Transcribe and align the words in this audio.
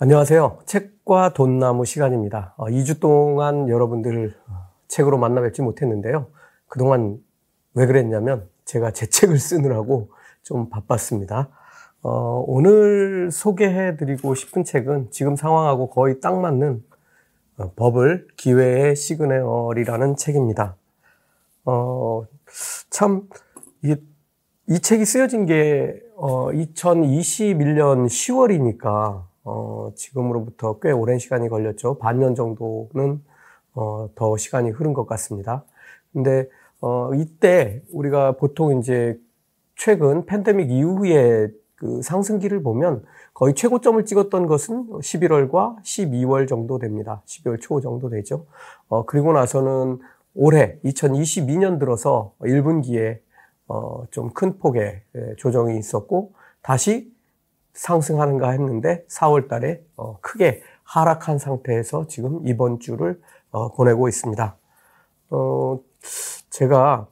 안녕하세요. 0.00 0.60
책과 0.64 1.32
돈나무 1.32 1.84
시간입니다. 1.84 2.54
어, 2.56 2.66
2주 2.66 3.00
동안 3.00 3.68
여러분들을 3.68 4.32
책으로 4.86 5.18
만나 5.18 5.40
뵙지 5.40 5.60
못했는데요. 5.60 6.28
그동안 6.68 7.18
왜 7.74 7.84
그랬냐면 7.84 8.48
제가 8.64 8.92
제 8.92 9.06
책을 9.06 9.40
쓰느라고 9.40 10.10
좀 10.44 10.70
바빴습니다. 10.70 11.48
어, 12.02 12.44
오늘 12.46 13.32
소개해 13.32 13.96
드리고 13.96 14.36
싶은 14.36 14.62
책은 14.62 15.08
지금 15.10 15.34
상황하고 15.34 15.90
거의 15.90 16.20
딱 16.20 16.38
맞는 16.38 16.84
어, 17.56 17.72
버블 17.74 18.28
기회의 18.36 18.94
시그널이라는 18.94 20.14
책입니다. 20.14 20.76
어, 21.64 22.22
참, 22.88 23.28
이, 23.82 23.96
이 24.68 24.78
책이 24.78 25.04
쓰여진 25.04 25.46
게, 25.46 26.00
어, 26.14 26.52
2021년 26.52 28.06
10월이니까, 28.06 29.27
어, 29.48 29.92
지금으로부터 29.94 30.78
꽤 30.80 30.90
오랜 30.90 31.18
시간이 31.18 31.48
걸렸죠. 31.48 31.98
반년 31.98 32.34
정도는 32.34 33.22
어, 33.74 34.10
더 34.14 34.36
시간이 34.36 34.70
흐른 34.70 34.92
것 34.92 35.06
같습니다. 35.06 35.64
근데 36.12 36.48
어, 36.80 37.14
이때 37.14 37.82
우리가 37.92 38.32
보통 38.32 38.78
이제 38.78 39.18
최근 39.74 40.26
팬데믹 40.26 40.70
이후에 40.70 41.48
그 41.76 42.02
상승기를 42.02 42.62
보면 42.62 43.04
거의 43.32 43.54
최고점을 43.54 44.04
찍었던 44.04 44.46
것은 44.46 44.88
11월과 44.88 45.80
12월 45.82 46.48
정도 46.48 46.78
됩니다. 46.78 47.22
12월 47.26 47.60
초 47.60 47.80
정도 47.80 48.10
되죠. 48.10 48.46
어, 48.88 49.06
그리고 49.06 49.32
나서는 49.32 50.00
올해 50.34 50.78
2022년 50.84 51.78
들어서 51.78 52.34
1분기에 52.40 53.20
어, 53.68 54.04
좀 54.10 54.30
큰 54.34 54.58
폭의 54.58 55.02
예, 55.14 55.34
조정이 55.36 55.78
있었고 55.78 56.32
다시 56.62 57.12
상승하는가 57.78 58.50
했는데 58.50 59.04
4월 59.08 59.48
달에 59.48 59.80
어, 59.96 60.18
크게 60.20 60.62
하락한 60.82 61.38
상태에서 61.38 62.06
지금 62.08 62.40
이번 62.46 62.80
주를 62.80 63.20
어, 63.50 63.70
보내고 63.72 64.08
있습니다. 64.08 64.56
어, 65.30 65.80
제가 66.50 67.06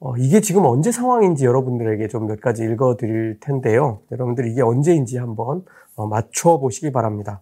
어, 0.00 0.16
이게 0.16 0.40
지금 0.40 0.64
언제 0.64 0.92
상황인지 0.92 1.44
여러분들에게 1.44 2.06
좀 2.08 2.26
몇 2.26 2.40
가지 2.40 2.62
읽어 2.62 2.96
드릴 2.96 3.40
텐데요. 3.40 4.00
여러분들 4.12 4.46
이게 4.46 4.62
언제인지 4.62 5.18
한번 5.18 5.64
어, 5.96 6.06
맞춰 6.06 6.58
보시기 6.58 6.92
바랍니다. 6.92 7.40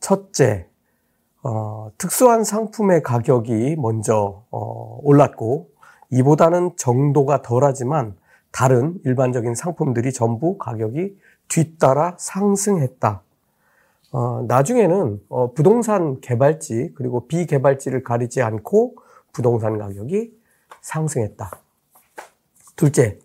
첫째, 0.00 0.66
어, 1.42 1.90
특수한 1.98 2.44
상품의 2.44 3.02
가격이 3.02 3.76
먼저 3.78 4.44
어, 4.50 4.98
올랐고 5.02 5.68
이보다는 6.10 6.76
정도가 6.76 7.42
덜하지만 7.42 8.16
다른 8.52 8.98
일반적인 9.04 9.54
상품들이 9.54 10.12
전부 10.12 10.56
가격이 10.58 11.16
뒤따라 11.52 12.16
상승했다. 12.18 13.22
어, 14.12 14.44
나중에는 14.48 15.20
어, 15.28 15.52
부동산 15.52 16.18
개발지 16.20 16.92
그리고 16.94 17.26
비개발지를 17.26 18.02
가리지 18.02 18.40
않고 18.40 18.96
부동산 19.34 19.76
가격이 19.76 20.32
상승했다. 20.80 21.50
둘째, 22.74 23.18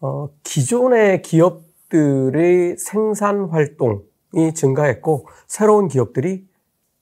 어, 0.00 0.30
기존의 0.42 1.20
기업들의 1.20 2.78
생산 2.78 3.44
활동이 3.50 4.54
증가했고 4.54 5.26
새로운 5.46 5.88
기업들이 5.88 6.48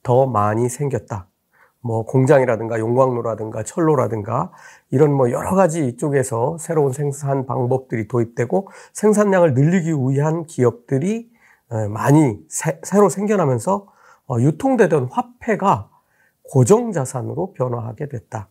더 0.03 0.25
많이 0.25 0.67
생겼다. 0.67 1.28
뭐 1.81 2.03
공장이라든가 2.05 2.79
용광로라든가 2.79 3.63
철로라든가 3.63 4.51
이런 4.91 5.13
뭐 5.13 5.31
여러 5.31 5.55
가지 5.55 5.87
이쪽에서 5.87 6.57
새로운 6.59 6.91
생산 6.91 7.45
방법들이 7.45 8.07
도입되고 8.07 8.69
생산량을 8.93 9.53
늘리기 9.53 9.91
위한 9.91 10.45
기업들이 10.45 11.29
많이 11.89 12.39
새, 12.49 12.79
로 12.97 13.09
생겨나면서 13.09 13.87
어, 14.27 14.39
유통되던 14.39 15.09
화폐가 15.11 15.89
고정자산으로 16.43 17.53
변화하게 17.53 18.09
됐다. 18.09 18.47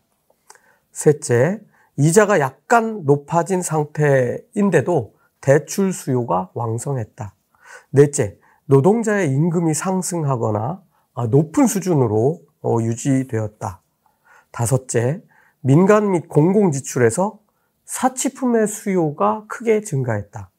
셋째, 0.92 1.60
이자가 1.96 2.40
약간 2.40 3.04
높아진 3.04 3.60
상태인데도 3.60 5.14
대출 5.40 5.92
수요가 5.92 6.50
왕성했다. 6.54 7.34
넷째, 7.90 8.38
노동자의 8.66 9.30
임금이 9.32 9.74
상승하거나 9.74 10.82
아, 11.14 11.26
높은 11.26 11.66
수준으로 11.66 12.40
어, 12.40 12.47
유지되었다. 12.64 13.82
다섯째, 14.50 15.22
민간 15.60 16.10
및 16.12 16.28
공공 16.28 16.72
지출에서 16.72 17.38
사치품의 17.84 18.68
수요가 18.68 19.44
크게 19.48 19.80
증가했다. 19.80 20.50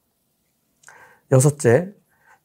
여섯째, 1.31 1.93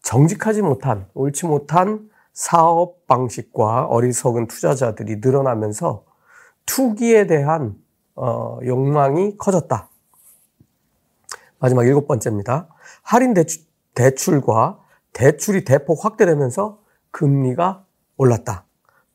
정직하지 0.02 0.62
못한, 0.62 1.08
옳지 1.14 1.46
못한 1.46 2.10
사업 2.32 3.06
방식과 3.06 3.86
어리석은 3.86 4.48
투자자들이 4.48 5.16
늘어나면서 5.16 6.04
투기에 6.66 7.26
대한 7.26 7.76
어, 8.16 8.58
욕망이 8.62 9.36
커졌다. 9.38 9.88
마지막 11.58 11.86
일곱 11.86 12.06
번째입니다. 12.06 12.68
할인 13.02 13.34
대출, 13.34 13.62
대출과 13.94 14.80
대출이 15.12 15.64
대폭 15.64 16.04
확대되면서 16.04 16.80
금리가 17.10 17.84
올랐다. 18.16 18.63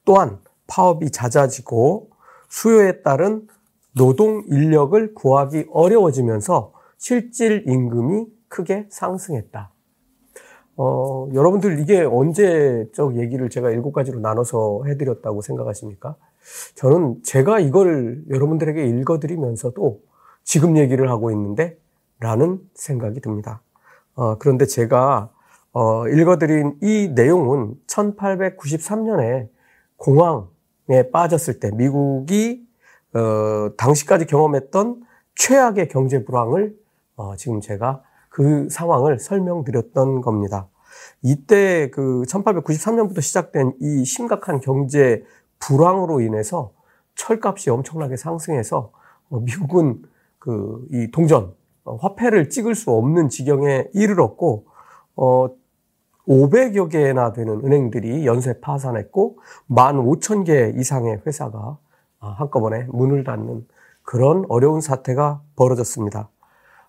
또한 0.09 0.39
파업이 0.65 1.11
잦아지고 1.11 2.09
수요에 2.47 3.03
따른 3.03 3.47
노동 3.95 4.43
인력을 4.47 5.13
구하기 5.13 5.67
어려워지면서 5.71 6.73
실질 6.97 7.63
임금이 7.67 8.25
크게 8.47 8.87
상승했다. 8.89 9.71
어, 10.77 11.29
여러분들 11.31 11.77
이게 11.77 12.01
언제적 12.01 13.17
얘기를 13.17 13.51
제가 13.51 13.69
일곱 13.69 13.91
가지로 13.91 14.19
나눠서 14.19 14.85
해드렸다고 14.87 15.43
생각하십니까? 15.43 16.15
저는 16.73 17.21
제가 17.21 17.59
이걸 17.59 18.23
여러분들에게 18.31 18.83
읽어드리면서도 18.83 20.01
지금 20.43 20.75
얘기를 20.77 21.07
하고 21.11 21.29
있는데 21.29 21.77
라는 22.19 22.59
생각이 22.73 23.19
듭니다. 23.21 23.61
어, 24.15 24.39
그런데 24.39 24.65
제가 24.65 25.29
어, 25.71 26.07
읽어드린 26.07 26.79
이 26.81 27.11
내용은 27.13 27.75
1893년에 27.85 29.49
공황에 29.99 31.11
빠졌을 31.11 31.59
때 31.59 31.69
미국이 31.71 32.67
어, 33.13 33.75
당시까지 33.77 34.25
경험했던 34.25 35.03
최악의 35.35 35.89
경제 35.89 36.25
불황을 36.25 36.75
어, 37.15 37.35
지금 37.35 37.61
제가 37.61 38.01
그 38.29 38.67
상황을 38.69 39.19
설명드렸던 39.19 40.21
겁니다. 40.21 40.67
이때 41.21 41.91
그 41.91 42.23
1893년부터 42.27 43.21
시작된 43.21 43.73
이 43.79 44.03
심각한 44.05 44.59
경제 44.59 45.23
불황으로 45.59 46.21
인해서 46.21 46.71
철값이 47.15 47.69
엄청나게 47.69 48.17
상승해서 48.17 48.91
어, 49.29 49.39
미국은 49.39 50.01
그 50.39 50.87
이 50.91 51.11
동전 51.11 51.53
어, 51.83 51.95
화폐를 51.97 52.49
찍을 52.49 52.75
수 52.75 52.91
없는 52.91 53.29
지경에 53.29 53.85
이르렀고 53.93 54.65
어 55.15 55.49
500여 56.29 56.91
개나 56.91 57.33
되는 57.33 57.65
은행들이 57.65 58.25
연쇄 58.25 58.59
파산했고 58.61 59.39
15,000개 59.69 60.79
이상의 60.79 61.21
회사가 61.25 61.77
아, 62.19 62.27
한꺼번에 62.27 62.85
문을 62.89 63.23
닫는 63.23 63.65
그런 64.03 64.45
어려운 64.49 64.79
사태가 64.79 65.41
벌어졌습니다. 65.55 66.29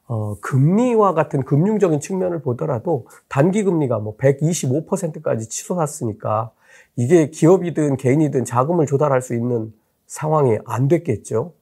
어, 0.07 0.35
금리와 0.41 1.15
같은 1.15 1.45
금융적인 1.45 2.01
측면을 2.01 2.43
보더라도 2.43 3.07
단기 3.29 3.63
금리가 3.63 3.99
뭐 4.01 4.17
125%까지 4.17 5.49
치솟았으니까 5.49 6.51
이게 6.97 7.31
기업이든 7.31 7.97
개인이든 7.97 8.45
자금을 8.45 8.87
조달할 8.87 9.23
수 9.23 9.35
있는 9.35 9.73
상황이 10.07 10.59
안 10.67 10.89
됐겠죠. 10.89 11.53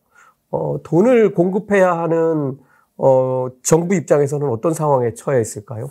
어, 0.50 0.82
돈을 0.82 1.34
공급해야 1.34 1.96
하는 1.98 2.58
어, 2.96 3.48
정부 3.62 3.94
입장에서는 3.94 4.48
어떤 4.48 4.72
상황에 4.72 5.14
처해 5.14 5.40
있을까요? 5.40 5.90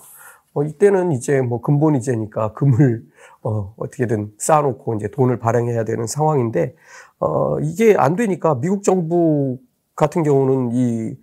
어, 0.57 0.63
이때는 0.63 1.11
이제 1.11 1.39
뭐 1.39 1.61
근본 1.61 1.95
이제니까 1.95 2.53
금을 2.53 3.03
어, 3.43 3.75
어떻게든 3.77 4.33
쌓아놓고 4.39 4.95
이제 4.95 5.07
돈을 5.07 5.37
발행해야 5.37 5.85
되는 5.85 6.07
상황인데 6.07 6.75
어, 7.19 7.59
이게 7.59 7.95
안 7.95 8.15
되니까 8.15 8.55
미국 8.59 8.81
정부 8.81 9.59
같은 9.95 10.23
경우는 10.23 10.71
이 10.73 11.15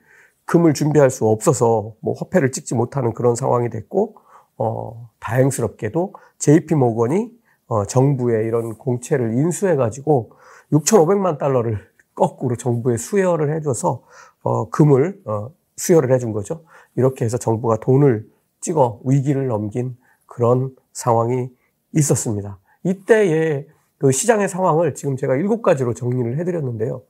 금을 0.45 0.73
준비할 0.73 1.11
수 1.11 1.27
없어서 1.27 1.95
뭐 1.99 2.15
화폐를 2.17 2.53
찍지 2.53 2.77
못하는 2.77 3.13
그런 3.13 3.35
상황이 3.35 3.71
됐고 3.71 4.15
어, 4.57 5.11
다행스럽게도 5.19 6.15
JP 6.39 6.77
모건이 6.77 7.33
어, 7.67 7.85
정부의 7.87 8.47
이런 8.47 8.77
공채를 8.79 9.35
인수해 9.35 9.75
가지고 9.75 10.31
6,500만 10.71 11.39
달러를 11.39 11.81
거꾸로 12.15 12.55
정부에 12.55 12.97
수여를 12.97 13.53
해줘서 13.57 14.05
어, 14.45 14.71
금을 14.71 15.23
어, 15.25 15.51
수여를 15.77 16.13
해준 16.13 16.31
거죠. 16.31 16.63
이렇게 16.95 17.25
해서 17.25 17.37
정부가 17.37 17.79
돈을 17.79 18.33
찍어 18.65 19.01
위기를 19.05 19.47
넘긴 19.49 19.95
그런 20.25 20.75
상황이 20.95 21.51
있었습니다. 21.93 22.59
이때의 22.83 23.69
그 23.99 24.11
시장의 24.11 24.49
상황을 24.49 24.95
지금 24.95 25.17
제가 25.19 25.37
일곱 25.37 25.61
가지로 25.61 25.93
정리를 25.93 26.39
해드렸는데요. 26.39 27.03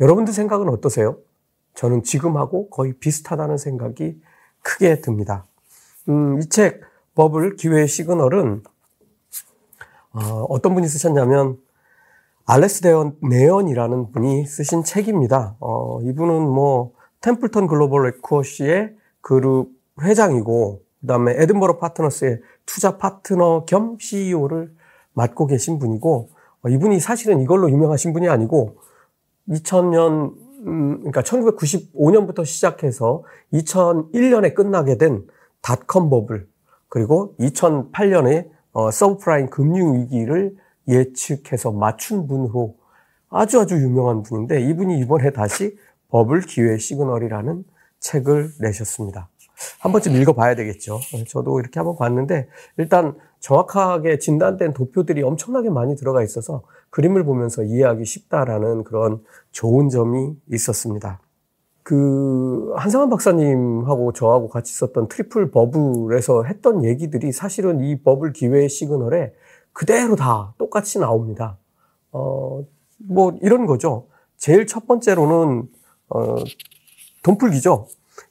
여러분들 0.00 0.34
생각은 0.34 0.68
어떠세요? 0.68 1.16
저는 1.74 2.02
지금하고 2.02 2.68
거의 2.68 2.92
비슷하다는 2.92 3.56
생각이 3.56 4.20
크게 4.60 5.00
듭니다. 5.00 5.46
음, 6.10 6.40
이 6.40 6.48
책 6.48 6.82
버블 7.14 7.56
기회의 7.56 7.88
시그널은 7.88 8.62
어, 10.12 10.60
떤 10.60 10.74
분이 10.74 10.86
쓰셨냐면 10.88 11.56
알레스 12.44 12.82
데언 12.82 13.16
네언이라는 13.22 14.12
분이 14.12 14.44
쓰신 14.46 14.84
책입니다. 14.84 15.56
어, 15.60 16.00
이분은 16.02 16.42
뭐 16.48 16.92
Templeton 17.22 17.66
Global 17.66 18.04
Equity 18.10 18.94
그룹 19.22 19.70
회장이고 20.02 20.82
그다음에 21.00 21.34
에든버러 21.36 21.78
파트너스의 21.78 22.40
투자 22.66 22.96
파트너 22.98 23.64
겸 23.66 23.98
CEO를 23.98 24.72
맡고 25.12 25.46
계신 25.46 25.78
분이고 25.78 26.30
어, 26.62 26.68
이분이 26.68 27.00
사실은 27.00 27.40
이걸로 27.40 27.70
유명하신 27.70 28.12
분이 28.12 28.28
아니고 28.28 28.76
2000년 29.48 30.34
음, 30.66 30.98
그러니까 30.98 31.22
1995년부터 31.22 32.44
시작해서 32.44 33.22
2001년에 33.52 34.54
끝나게 34.54 34.98
된 34.98 35.26
닷컴 35.62 36.10
버블 36.10 36.48
그리고 36.88 37.34
2008년에 37.38 38.48
어, 38.72 38.90
서브프라임 38.90 39.50
금융 39.50 39.94
위기를 39.94 40.56
예측해서 40.88 41.72
맞춘 41.72 42.26
분으로 42.26 42.76
아주 43.30 43.60
아주 43.60 43.76
유명한 43.76 44.22
분인데 44.22 44.62
이분이 44.68 44.98
이번에 45.00 45.30
다시 45.32 45.76
버블 46.08 46.40
기회 46.42 46.78
시그널이라는 46.78 47.64
책을 48.00 48.52
내셨습니다. 48.60 49.28
한 49.80 49.92
번쯤 49.92 50.16
읽어봐야 50.16 50.54
되겠죠. 50.54 51.00
저도 51.28 51.60
이렇게 51.60 51.80
한번 51.80 51.96
봤는데 51.96 52.48
일단 52.76 53.16
정확하게 53.40 54.18
진단된 54.18 54.72
도표들이 54.72 55.22
엄청나게 55.22 55.70
많이 55.70 55.96
들어가 55.96 56.22
있어서 56.22 56.62
그림을 56.90 57.24
보면서 57.24 57.62
이해하기 57.62 58.04
쉽다라는 58.04 58.84
그런 58.84 59.22
좋은 59.52 59.88
점이 59.88 60.34
있었습니다. 60.50 61.20
그 61.82 62.72
한상환 62.76 63.08
박사님하고 63.08 64.12
저하고 64.12 64.48
같이 64.48 64.74
썼던 64.74 65.08
트리플 65.08 65.50
버블에서 65.50 66.44
했던 66.44 66.84
얘기들이 66.84 67.32
사실은 67.32 67.80
이 67.80 68.02
버블 68.02 68.32
기회 68.32 68.68
시그널에 68.68 69.32
그대로 69.72 70.14
다 70.14 70.54
똑같이 70.58 70.98
나옵니다. 70.98 71.56
어, 72.12 72.62
뭐 72.98 73.38
이런 73.40 73.64
거죠. 73.64 74.08
제일 74.36 74.66
첫 74.66 74.86
번째로는 74.86 75.68
어, 76.10 76.34
돈 77.22 77.38
풀기죠. 77.38 77.86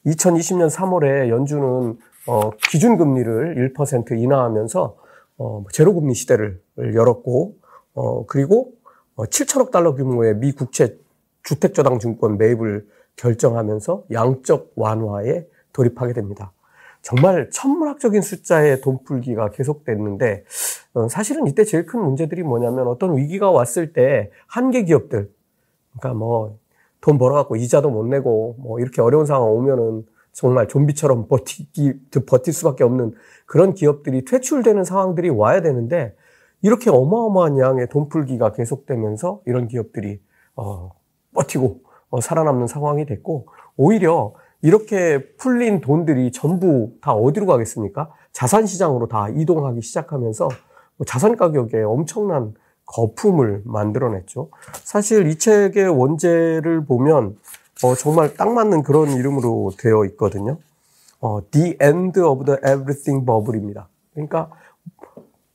2020년 0.06 0.70
3월에 0.70 1.30
연준은 1.30 1.98
어, 2.28 2.52
기준금리를 2.70 3.74
1% 3.74 4.20
인하하면서 4.20 4.98
어, 5.40 5.64
제로금리 5.72 6.14
시대를 6.14 6.62
열었고 6.94 7.56
어, 7.94 8.26
그리고 8.26 8.74
어, 9.16 9.26
7천억 9.26 9.72
달러 9.72 9.96
규모의 9.96 10.36
미 10.36 10.52
국채 10.52 10.98
주택저당증권 11.44 12.38
매입을 12.38 12.86
결정하면서 13.16 14.06
양적 14.12 14.74
완화에 14.76 15.48
돌입하게 15.74 16.14
됩니다. 16.14 16.52
정말 17.02 17.50
천문학적인 17.52 18.22
숫자의 18.22 18.82
돈풀기가 18.82 19.52
계속됐는데 19.52 20.44
어, 20.94 21.08
사실은 21.08 21.48
이때 21.48 21.64
제일 21.64 21.86
큰 21.86 22.02
문제들이 22.02 22.44
뭐냐면 22.44 22.88
어떤 22.88 23.16
위기가 23.16 23.50
왔을 23.50 23.94
때 23.94 24.32
한계 24.48 24.84
기업들 24.84 25.32
그러니까 25.98 26.18
뭐 26.18 26.58
돈 27.02 27.18
벌어갖고 27.18 27.56
이자도 27.56 27.90
못 27.90 28.06
내고 28.06 28.56
뭐 28.60 28.80
이렇게 28.80 29.02
어려운 29.02 29.26
상황 29.26 29.50
오면은 29.50 30.06
정말 30.32 30.68
좀비처럼 30.68 31.28
버티기 31.28 31.94
버틸 32.28 32.54
수밖에 32.54 32.84
없는 32.84 33.14
그런 33.46 33.74
기업들이 33.74 34.24
퇴출되는 34.24 34.84
상황들이 34.84 35.30
와야 35.30 35.62
되는데 35.62 36.16
이렇게 36.62 36.90
어마어마한 36.90 37.58
양의 37.58 37.90
돈풀기가 37.90 38.52
계속되면서 38.52 39.42
이런 39.46 39.68
기업들이 39.68 40.20
어, 40.56 40.92
버티고 41.34 41.82
어, 42.10 42.22
살아남는 42.22 42.68
상황이 42.68 43.06
됐고 43.06 43.48
오히려 43.78 44.34
이렇게 44.62 45.34
풀린 45.38 45.82
돈들이 45.82 46.32
전부 46.32 46.92
다 47.02 47.14
어디로 47.14 47.46
가겠습니까? 47.46 48.12
자산 48.32 48.66
시장으로 48.66 49.08
다 49.08 49.30
이동하기 49.30 49.82
시작하면서 49.82 50.50
뭐 50.98 51.06
자산 51.06 51.36
가격에 51.36 51.82
엄청난 51.84 52.54
거품을 52.88 53.62
만들어냈죠. 53.66 54.50
사실 54.84 55.28
이 55.28 55.38
책의 55.38 55.90
원제를 55.90 56.86
보면 56.86 57.38
어, 57.84 57.94
정말 57.94 58.34
딱 58.34 58.52
맞는 58.52 58.82
그런 58.82 59.12
이름으로 59.12 59.72
되어 59.78 60.06
있거든요. 60.06 60.58
어, 61.22 61.40
The 61.52 61.78
End 61.82 62.20
of 62.20 62.46
the 62.46 62.58
Everything 62.60 63.26
Bubble입니다. 63.26 63.88
그러니까 64.14 64.50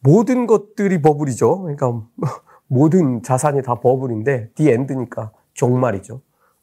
모든 0.01 0.47
것들이 0.47 1.03
버블이죠. 1.03 1.63
그러니까 1.63 2.01
모든 2.69 3.23
자산이 3.23 3.63
다 3.63 3.81
버블인데 3.81 4.51
The 4.55 4.73
End니까 4.73 5.33
종말이죠. 5.55 6.21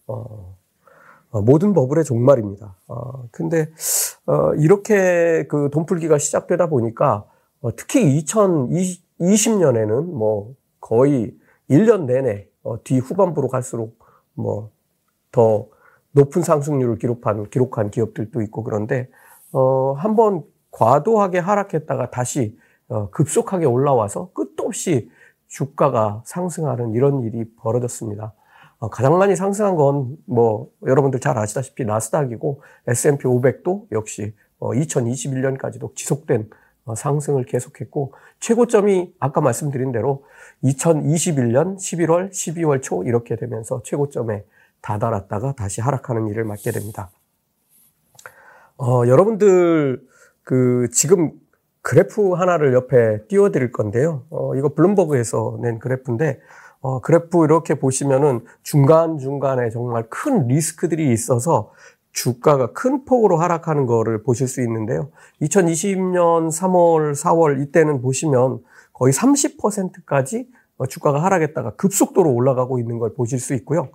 어, 0.08 0.56
어, 1.32 1.42
모든 1.42 1.74
버블의 1.74 2.06
종말입니다. 2.06 2.76
어, 2.88 3.28
근데 3.32 3.70
어, 4.26 4.54
이렇게 4.56 5.46
그 5.48 5.70
돈풀기가 5.72 6.18
시작되다 6.18 6.68
보니까 6.68 7.26
어, 7.62 7.76
특히 7.76 8.18
2020 8.18 9.09
년에는 9.58 10.14
뭐 10.14 10.54
거의 10.80 11.36
1년 11.70 12.06
내내 12.06 12.48
어, 12.64 12.84
뒤 12.84 13.00
후반부로 13.00 13.48
갈수록 13.48 13.98
뭐 14.34 14.72
더 15.32 15.68
높은 16.12 16.42
상승률을 16.42 16.98
기록한 16.98 17.50
기록한 17.50 17.92
기업들도 17.92 18.42
있고 18.44 18.64
그런데 18.64 19.10
어, 19.52 19.94
한번 19.94 20.44
과도하게 20.72 21.40
하락했다가 21.40 22.10
다시 22.10 22.58
어, 22.88 23.10
급속하게 23.12 23.66
올라와서 23.66 24.32
끝도 24.34 24.66
없이 24.66 25.10
주가가 25.48 26.24
상승하는 26.26 26.94
이런 26.94 27.24
일이 27.24 27.46
벌어졌습니다. 27.58 28.34
어, 28.80 28.90
가장 28.90 29.18
많이 29.18 29.36
상승한 29.36 29.76
건 29.76 30.18
뭐 30.26 30.70
여러분들 30.86 31.20
잘 31.20 31.38
아시다시피 31.38 31.86
나스닥이고 31.86 32.62
S&P 32.88 33.24
500도 33.26 33.86
역시 33.92 34.34
2021년까지도 34.60 35.84
어, 35.86 35.92
지속된 35.96 36.42
어, 36.42 36.46
상승을 36.96 37.46
계속했고 37.46 38.14
최고점이 38.40 39.14
아까 39.20 39.42
말씀드린 39.42 39.92
대로 39.92 40.26
2021년 40.64 41.78
11월, 41.78 42.30
12월 42.30 42.82
초 42.82 43.04
이렇게 43.04 43.36
되면서 43.36 43.82
최고점에 43.84 44.44
다다랐다가 44.82 45.54
다시 45.54 45.82
하락하는 45.82 46.28
일을 46.28 46.44
맞게 46.44 46.72
됩니다. 46.72 47.12
어, 48.78 49.04
여러분들 49.08 50.02
그 50.44 50.90
지금 50.92 51.32
그래프 51.82 52.32
하나를 52.32 52.74
옆에 52.74 53.26
띄워드릴 53.28 53.72
건데요. 53.72 54.26
어, 54.30 54.56
이거 54.56 54.74
블룸버그에서 54.74 55.60
낸 55.62 55.80
그래프인데 55.80 56.40
어, 56.82 57.02
그래프 57.02 57.44
이렇게 57.44 57.76
보시면은 57.76 58.46
중간 58.64 59.18
중간에 59.18 59.70
정말 59.70 60.06
큰 60.10 60.48
리스크들이 60.48 61.12
있어서 61.12 61.72
주가가 62.12 62.74
큰 62.74 63.06
폭으로 63.06 63.38
하락하는 63.38 63.86
거를 63.86 64.24
보실 64.24 64.48
수 64.48 64.62
있는데요. 64.62 65.12
2020년 65.42 66.50
3월, 66.50 67.14
4월 67.14 67.62
이때는 67.62 68.02
보시면 68.02 68.60
거의 68.94 69.14
30%까지 69.14 70.50
주가가 70.88 71.24
하락했다가 71.24 71.76
급속도로 71.76 72.34
올라가고 72.34 72.80
있는 72.80 73.00
걸 73.00 73.14
보실 73.14 73.40
수 73.40 73.54
있고요. 73.54 73.90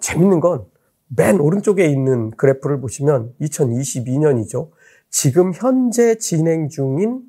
재밌는 0.00 0.40
건 0.40 0.74
맨 1.08 1.40
오른쪽에 1.40 1.86
있는 1.86 2.30
그래프를 2.32 2.80
보시면 2.80 3.32
2022년이죠. 3.40 4.70
지금 5.10 5.52
현재 5.54 6.16
진행 6.18 6.68
중인 6.68 7.20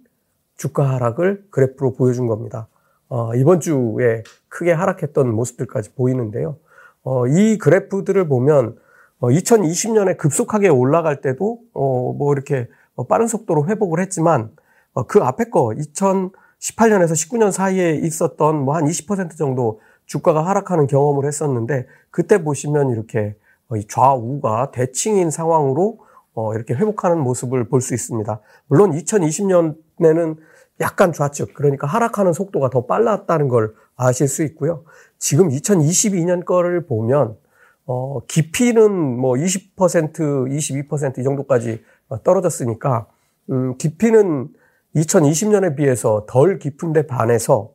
주가 0.58 0.94
하락을 0.94 1.46
그래프로 1.52 1.94
보여준 1.94 2.28
겁니다. 2.28 2.68
어, 3.10 3.36
이번 3.36 3.60
주에 3.60 4.24
크게 4.48 4.72
하락했던 4.72 5.34
모습들까지 5.34 5.94
보이는데요. 5.94 6.58
어, 7.04 7.28
이 7.28 7.58
그래프들을 7.58 8.28
보면 8.28 8.70
어, 8.70 8.76
2020년에 9.22 10.18
급속하게 10.18 10.70
올라갈 10.70 11.22
때도 11.22 11.60
어, 11.74 12.14
뭐 12.14 12.34
이렇게 12.34 12.68
어, 12.96 13.08
빠른 13.08 13.28
속도로 13.28 13.68
회복을 13.68 14.00
했지만 14.02 14.52
어, 14.94 15.04
그 15.04 15.20
앞에 15.24 15.46
거 15.50 15.70
2018년에서 15.70 17.12
19년 17.12 17.52
사이에 17.52 17.96
있었던 17.96 18.64
뭐 18.64 18.76
한 18.76 18.86
20% 18.86 19.38
정도 19.38 19.80
주가가 20.06 20.46
하락하는 20.46 20.88
경험을 20.88 21.26
했었는데 21.26 21.88
그때 22.12 22.44
보시면 22.44 22.92
이렇게 22.92 23.36
어, 23.70 23.76
좌우가 23.88 24.72
대칭인 24.72 25.32
상황으로 25.32 26.00
어, 26.34 26.54
이렇게 26.54 26.74
회복하는 26.74 27.20
모습을 27.20 27.68
볼 27.70 27.82
수 27.82 27.94
있습니다. 27.94 28.40
물론 28.68 28.92
2020년에는 28.92 30.38
약간 30.82 31.14
좌측, 31.14 31.54
그러니까 31.54 31.88
하락하는 31.88 32.34
속도가 32.34 32.70
더 32.70 32.86
빨랐다는 32.86 33.48
걸 33.48 33.74
아실 33.96 34.28
수 34.28 34.44
있고요. 34.44 34.84
지금 35.18 35.48
2022년 35.50 36.44
거를 36.44 36.86
보면, 36.86 37.38
어, 37.86 38.20
깊이는 38.28 38.92
뭐 38.92 39.34
20%, 39.36 40.16
22%이 40.50 41.24
정도까지 41.24 41.84
떨어졌으니까, 42.24 43.08
음, 43.52 43.78
깊이는 43.78 44.50
2020년에 44.96 45.76
비해서 45.76 46.26
덜 46.28 46.58
깊은데 46.60 47.06
반해서 47.08 47.72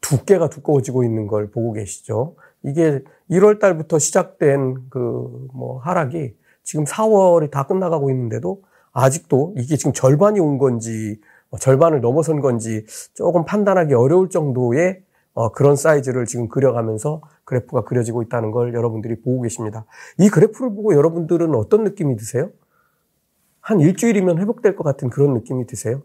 두께가 0.00 0.48
두꺼워지고 0.48 1.04
있는 1.04 1.26
걸 1.26 1.50
보고 1.50 1.72
계시죠. 1.72 2.36
이게 2.62 3.02
1월 3.30 3.58
달부터 3.60 3.98
시작된 3.98 4.88
그 4.90 5.50
뭐 5.52 5.78
하락이 5.80 6.34
지금 6.62 6.84
4월이 6.84 7.50
다 7.50 7.64
끝나가고 7.66 8.10
있는데도 8.10 8.62
아직도 8.92 9.54
이게 9.56 9.76
지금 9.76 9.92
절반이 9.92 10.40
온 10.40 10.58
건지 10.58 11.20
어, 11.50 11.58
절반을 11.58 12.00
넘어선 12.00 12.40
건지 12.40 12.84
조금 13.14 13.44
판단하기 13.44 13.94
어려울 13.94 14.30
정도의 14.30 15.02
어, 15.34 15.52
그런 15.52 15.76
사이즈를 15.76 16.26
지금 16.26 16.48
그려가면서 16.48 17.20
그래프가 17.44 17.84
그려지고 17.84 18.22
있다는 18.22 18.50
걸 18.50 18.74
여러분들이 18.74 19.20
보고 19.20 19.42
계십니다. 19.42 19.84
이 20.18 20.28
그래프를 20.28 20.74
보고 20.74 20.94
여러분들은 20.94 21.54
어떤 21.54 21.84
느낌이 21.84 22.16
드세요? 22.16 22.50
한 23.60 23.80
일주일이면 23.80 24.38
회복될 24.38 24.74
것 24.76 24.84
같은 24.84 25.10
그런 25.10 25.34
느낌이 25.34 25.66
드세요? 25.66 26.02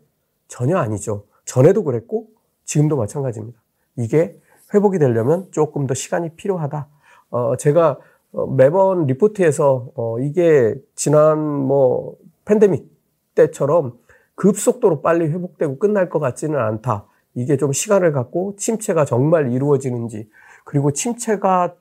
전혀 0.47 0.77
아니죠. 0.77 1.25
전에도 1.45 1.83
그랬고 1.83 2.27
지금도 2.65 2.97
마찬가지입니다. 2.97 3.59
이게 3.97 4.39
회복이 4.73 4.99
되려면 4.99 5.47
조금 5.51 5.87
더 5.87 5.93
시간이 5.93 6.35
필요하다. 6.35 6.87
어, 7.29 7.55
제가 7.57 7.99
어, 8.33 8.47
매번 8.47 9.05
리포트에서 9.05 9.91
어, 9.95 10.19
이게 10.19 10.75
지난 10.95 11.39
뭐 11.39 12.15
팬데믹 12.45 12.87
때처럼 13.35 13.97
급속도로 14.35 15.01
빨리 15.01 15.25
회복되고 15.27 15.79
끝날 15.79 16.09
것 16.09 16.19
같지는 16.19 16.59
않다. 16.59 17.07
이게 17.35 17.57
좀 17.57 17.71
시간을 17.71 18.11
갖고 18.11 18.55
침체가 18.57 19.05
정말 19.05 19.51
이루어지는지 19.51 20.29
그리고 20.63 20.91
침체가 20.91 21.75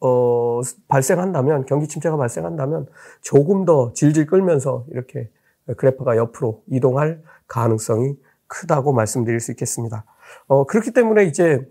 어, 0.00 0.60
발생한다면 0.88 1.64
경기 1.64 1.88
침체가 1.88 2.16
발생한다면 2.16 2.86
조금 3.22 3.64
더 3.64 3.92
질질 3.94 4.26
끌면서 4.26 4.84
이렇게 4.90 5.30
그래프가 5.76 6.16
옆으로 6.16 6.62
이동할 6.68 7.22
가능성이 7.46 8.16
크다고 8.46 8.92
말씀드릴 8.92 9.40
수 9.40 9.52
있겠습니다. 9.52 10.04
어, 10.46 10.64
그렇기 10.64 10.92
때문에 10.92 11.24
이제 11.24 11.66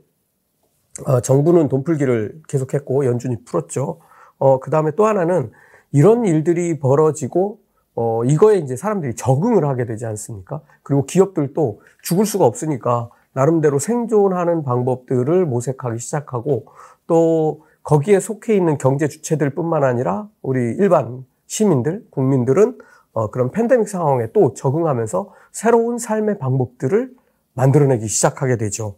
어, 1.05 1.19
정부는 1.19 1.67
돈 1.69 1.83
풀기를 1.83 2.41
계속했고 2.47 3.05
연준이 3.05 3.43
풀었죠. 3.43 3.99
어, 4.37 4.59
그 4.59 4.71
다음에 4.71 4.91
또 4.95 5.05
하나는 5.05 5.51
이런 5.91 6.25
일들이 6.25 6.79
벌어지고 6.79 7.59
어, 7.95 8.23
이거에 8.25 8.57
이제 8.57 8.75
사람들이 8.75 9.15
적응을 9.15 9.65
하게 9.65 9.85
되지 9.85 10.05
않습니까? 10.05 10.61
그리고 10.83 11.05
기업들도 11.05 11.81
죽을 12.01 12.25
수가 12.25 12.45
없으니까 12.45 13.09
나름대로 13.35 13.79
생존하는 13.79 14.63
방법들을 14.63 15.45
모색하기 15.45 15.99
시작하고 15.99 16.67
또 17.05 17.65
거기에 17.83 18.19
속해 18.19 18.55
있는 18.55 18.77
경제 18.77 19.07
주체들 19.07 19.51
뿐만 19.51 19.83
아니라 19.83 20.27
우리 20.41 20.59
일반 20.79 21.25
시민들, 21.45 22.03
국민들은 22.09 22.77
어, 23.11 23.29
그런 23.29 23.51
팬데믹 23.51 23.87
상황에 23.87 24.31
또 24.33 24.53
적응하면서 24.53 25.31
새로운 25.51 25.97
삶의 25.97 26.39
방법들을 26.39 27.11
만들어내기 27.53 28.07
시작하게 28.07 28.57
되죠. 28.57 28.95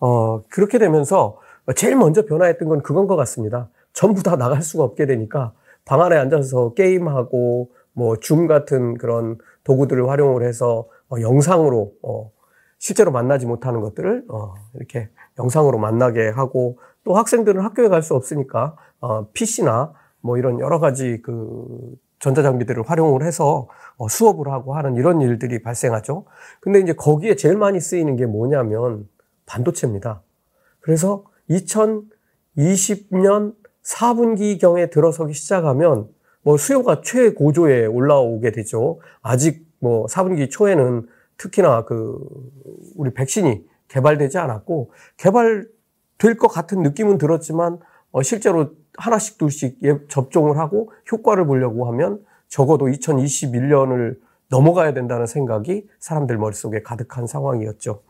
어, 0.00 0.42
그렇게 0.48 0.78
되면서 0.78 1.38
제일 1.76 1.96
먼저 1.96 2.26
변화했던 2.26 2.68
건 2.68 2.82
그건 2.82 3.06
것 3.06 3.16
같습니다. 3.16 3.68
전부 3.92 4.22
다 4.24 4.36
나갈 4.36 4.62
수가 4.62 4.82
없게 4.84 5.06
되니까 5.06 5.52
방 5.84 6.02
안에 6.02 6.16
앉아서 6.16 6.74
게임하고 6.74 7.70
뭐 7.92 8.16
줌 8.16 8.46
같은 8.48 8.94
그런 8.98 9.38
도구들을 9.64 10.08
활용을 10.08 10.42
해서 10.44 10.88
어, 11.08 11.20
영상으로 11.20 11.92
어, 12.02 12.30
실제로 12.82 13.10
만나지 13.12 13.46
못하는 13.46 13.80
것들을 13.80 14.24
어, 14.28 14.54
이렇게 14.74 15.08
영상으로 15.38 15.78
만나게 15.78 16.28
하고 16.28 16.78
또 17.04 17.14
학생들은 17.14 17.62
학교에 17.62 17.88
갈 17.88 18.02
수 18.02 18.16
없으니까 18.16 18.76
어, 18.98 19.30
PC나 19.30 19.92
뭐 20.20 20.36
이런 20.36 20.58
여러 20.58 20.80
가지 20.80 21.22
그 21.22 21.94
전자장비들을 22.18 22.82
활용을 22.82 23.22
해서 23.22 23.68
어, 23.98 24.08
수업을 24.08 24.50
하고 24.50 24.74
하는 24.74 24.96
이런 24.96 25.20
일들이 25.20 25.62
발생하죠. 25.62 26.24
근데 26.60 26.80
이제 26.80 26.92
거기에 26.92 27.36
제일 27.36 27.56
많이 27.56 27.78
쓰이는 27.78 28.16
게 28.16 28.26
뭐냐면 28.26 29.08
반도체입니다. 29.46 30.20
그래서 30.80 31.22
2020년 31.50 33.54
4분기경에 33.84 34.90
들어서기 34.90 35.34
시작하면 35.34 36.08
뭐 36.42 36.56
수요가 36.56 37.00
최고조에 37.00 37.86
올라오게 37.86 38.50
되죠. 38.50 38.98
아직 39.20 39.68
뭐 39.78 40.06
4분기 40.06 40.50
초에는 40.50 41.06
특히나 41.42 41.84
그 41.84 42.18
우리 42.94 43.12
백신이 43.12 43.64
개발되지 43.88 44.38
않았고 44.38 44.92
개발될 45.16 46.36
것 46.38 46.48
같은 46.48 46.82
느낌은 46.82 47.18
들었지만 47.18 47.80
어 48.12 48.22
실제로 48.22 48.70
하나씩 48.96 49.38
둘씩 49.38 49.80
접종을 50.08 50.58
하고 50.58 50.92
효과를 51.10 51.46
보려고 51.46 51.86
하면 51.88 52.24
적어도 52.48 52.86
2021년을 52.86 54.18
넘어가야 54.50 54.92
된다는 54.92 55.26
생각이 55.26 55.88
사람들 55.98 56.36
머릿속에 56.36 56.82
가득한 56.82 57.26
상황이었죠. 57.26 58.02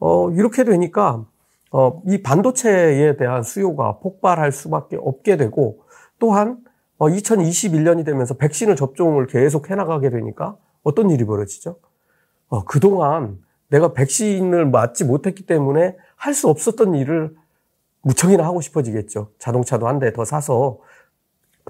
어, 0.00 0.30
이렇게 0.32 0.64
되니까 0.64 1.24
어, 1.70 2.02
이 2.06 2.20
반도체에 2.20 3.16
대한 3.16 3.42
수요가 3.42 3.98
폭발할 3.98 4.50
수밖에 4.52 4.96
없게 5.00 5.36
되고 5.36 5.84
또한 6.18 6.58
어, 6.98 7.08
2021년이 7.08 8.04
되면서 8.04 8.34
백신을 8.34 8.76
접종을 8.76 9.28
계속 9.28 9.70
해나가게 9.70 10.10
되니까 10.10 10.56
어떤 10.82 11.10
일이 11.10 11.24
벌어지죠? 11.24 11.76
어, 12.54 12.64
그동안 12.64 13.38
내가 13.68 13.92
백신을 13.92 14.66
맞지 14.70 15.04
못했기 15.04 15.44
때문에 15.46 15.96
할 16.16 16.34
수 16.34 16.48
없었던 16.48 16.94
일을 16.94 17.34
무척이나 18.02 18.44
하고 18.44 18.60
싶어지겠죠. 18.60 19.30
자동차도 19.38 19.88
한 19.88 19.98
대 19.98 20.12
더 20.12 20.24
사서 20.24 20.78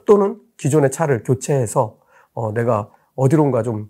또는 0.04 0.38
기존의 0.58 0.90
차를 0.90 1.22
교체해서 1.22 1.98
어, 2.34 2.52
내가 2.52 2.90
어디론가 3.16 3.62
좀 3.62 3.88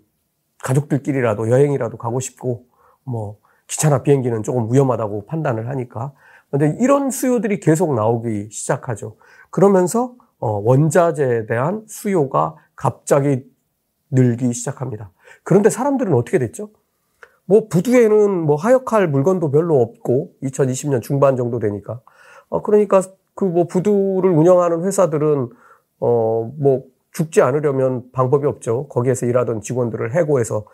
가족들끼리라도 0.63 1.49
여행이라도 1.49 1.97
가고 1.97 2.19
싶고 2.21 2.65
뭐 3.03 3.39
기차나 3.67 4.03
비행기는 4.03 4.41
조금 4.43 4.71
위험하다고 4.71 5.25
판단을 5.25 5.67
하니까. 5.69 6.13
근데 6.49 6.77
이런 6.79 7.11
수요들이 7.11 7.59
계속 7.59 7.93
나오기 7.93 8.49
시작하죠. 8.51 9.17
그러면서 9.49 10.15
어, 10.39 10.49
원자재에 10.63 11.45
대한 11.47 11.83
수요가 11.87 12.55
갑자기 12.75 13.43
늘기 14.11 14.53
시작합니다. 14.53 15.11
그런데 15.43 15.69
사람들은 15.69 16.13
어떻게 16.13 16.39
됐죠? 16.39 16.69
뭐 17.45 17.67
부두에는 17.67 18.31
뭐 18.45 18.55
하역할 18.55 19.07
물건도 19.07 19.51
별로 19.51 19.81
없고 19.81 20.31
2020년 20.43 21.01
중반 21.01 21.35
정도 21.37 21.59
되니까 21.59 22.01
어 22.49 22.61
그러니까 22.61 23.01
그 23.35 23.45
뭐 23.45 23.67
부두를 23.67 24.31
운영하는 24.31 24.83
회사들은 24.85 25.49
어 25.99 26.51
뭐 26.59 26.83
죽지 27.11 27.41
않으려면 27.41 28.11
방법이 28.11 28.45
없죠. 28.45 28.87
거기에서 28.89 29.25
일하던 29.25 29.61
직원들을 29.61 30.13
해고해서 30.15 30.65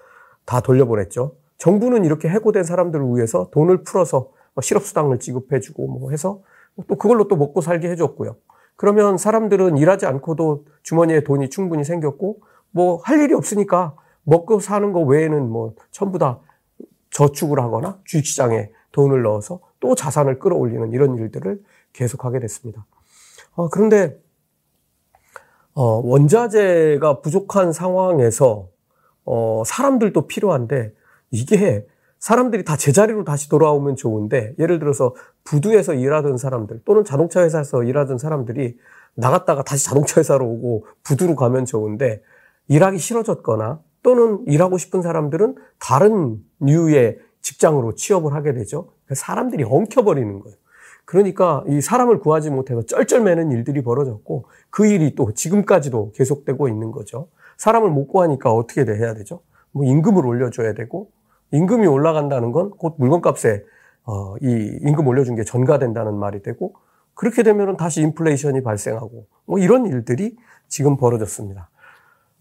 다 0.46 0.60
돌려보냈죠. 0.62 1.36
정부는 1.60 2.04
이렇게 2.04 2.28
해고된 2.30 2.64
사람들을 2.64 3.06
위해서 3.16 3.50
돈을 3.52 3.84
풀어서 3.84 4.32
뭐 4.56 4.62
실업수당을 4.64 5.20
지급해주고 5.20 5.88
뭐 5.88 6.10
해서 6.12 6.42
또 6.88 6.96
그걸로 6.96 7.28
또 7.28 7.36
먹고 7.36 7.62
살게 7.62 7.90
해줬고요. 7.92 8.36
그러면 8.76 9.18
사람들은 9.18 9.78
일하지 9.78 10.08
않고도 10.08 10.66
주머니에 10.84 11.24
돈이 11.24 11.50
충분히 11.52 11.84
생겼고 11.84 12.40
뭐 12.72 13.00
할 13.04 13.20
일이 13.22 13.34
없으니까 13.36 13.96
먹고 14.24 14.60
사는 14.60 14.92
거 14.94 15.02
외에는 15.02 15.48
뭐 15.50 15.76
전부 15.92 16.18
다 16.18 16.40
저축을 17.12 17.60
하거나 17.60 18.00
주식시장에 18.06 18.72
돈을 18.92 19.22
넣어서 19.22 19.60
또 19.80 19.96
자산을 19.96 20.40
끌어올리는 20.40 20.92
이런 20.92 21.16
일들을 21.16 21.62
계속하게 21.94 22.40
됐습니다. 22.40 22.86
어, 23.54 23.70
그런데 23.70 24.20
어, 25.74 26.02
원자재가 26.04 27.22
부족한 27.22 27.72
상황에서 27.72 28.70
어, 29.26 29.64
사람들도 29.66 30.28
필요한데 30.28 30.94
이게 31.32 31.86
사람들이 32.20 32.64
다 32.64 32.78
제자리로 32.78 33.24
다시 33.24 33.50
돌아오면 33.50 33.96
좋은데 33.96 34.54
예를 34.60 34.80
들어서 34.80 35.16
부두에서 35.44 35.94
일하던 35.94 36.38
사람들 36.38 36.82
또는 36.86 37.04
자동차 37.04 37.42
회사에서 37.42 37.84
일하던 37.84 38.18
사람들이 38.18 38.78
나갔다가 39.16 39.64
다시 39.64 39.86
자동차 39.86 40.20
회사로 40.20 40.46
오고 40.46 40.86
부두로 41.04 41.36
가면 41.36 41.66
좋은데 41.66 42.22
일하기 42.68 43.00
싫어졌거나 43.00 43.82
또는 44.04 44.44
일하고 44.48 44.78
싶은 44.78 45.02
사람들은 45.02 45.56
다른 45.80 46.38
류의 46.60 47.20
직장으로 47.42 47.96
취업을 47.96 48.34
하게 48.34 48.54
되죠. 48.54 48.94
사람들이 49.12 49.64
엉켜버리는 49.64 50.40
거예요. 50.40 50.58
그러니까 51.06 51.64
이 51.68 51.82
사람을 51.82 52.20
구하지 52.20 52.52
못해서 52.52 52.84
쩔쩔매는 52.84 53.52
일들이 53.52 53.82
벌어졌고 53.84 54.46
그 54.70 54.86
일이 54.86 55.16
또 55.16 55.34
지금까지도 55.34 56.12
계속되고 56.14 56.68
있는 56.68 56.92
거죠. 56.92 57.28
사람을 57.58 57.90
못 57.90 58.08
구하니까 58.08 58.52
어떻게 58.54 58.86
해야 58.86 59.14
되죠? 59.14 59.42
뭐 59.72 59.86
임금을 59.86 60.26
올려줘야 60.26 60.74
되고 60.74 61.12
임금이 61.52 61.88
올라간다는 61.88 62.52
건 62.52 62.72
곧 62.72 62.96
물건값에 62.98 63.64
어, 64.06 64.36
이 64.42 64.80
임금 64.82 65.08
올려준 65.08 65.36
게 65.36 65.44
전가된다는 65.44 66.16
말이 66.16 66.42
되고 66.42 66.74
그렇게 67.14 67.44
되면 67.44 67.78
다시 67.78 68.02
인플레이션이 68.02 68.64
발생하고 68.64 69.28
뭐 69.46 69.60
이런 69.60 69.86
일들이 69.86 70.36
지금 70.68 70.98
벌어졌습니다. 70.98 71.70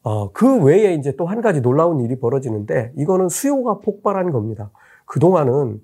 어, 0.02 0.32
그 0.32 0.62
외에 0.62 0.94
이제 0.94 1.14
또 1.16 1.26
한 1.26 1.40
가지 1.40 1.60
놀라운 1.60 2.00
일이 2.00 2.18
벌어지는데 2.18 2.92
이거는 2.96 3.28
수요가 3.28 3.78
폭발한 3.78 4.30
겁니다. 4.32 4.70
그동안은 5.06 5.80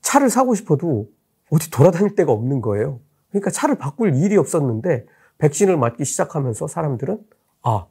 차를 0.00 0.30
사고 0.30 0.54
싶어도 0.54 1.08
어디 1.50 1.70
돌아다닐 1.70 2.14
데가 2.14 2.32
없는 2.32 2.60
거예요. 2.60 3.00
그러니까 3.30 3.50
차를 3.50 3.76
바꿀 3.76 4.14
일이 4.14 4.36
없었는데 4.36 5.06
백신을 5.38 5.76
맞기 5.76 6.04
시작하면서 6.04 6.66
사람들은 6.66 7.18
아, 7.62 7.86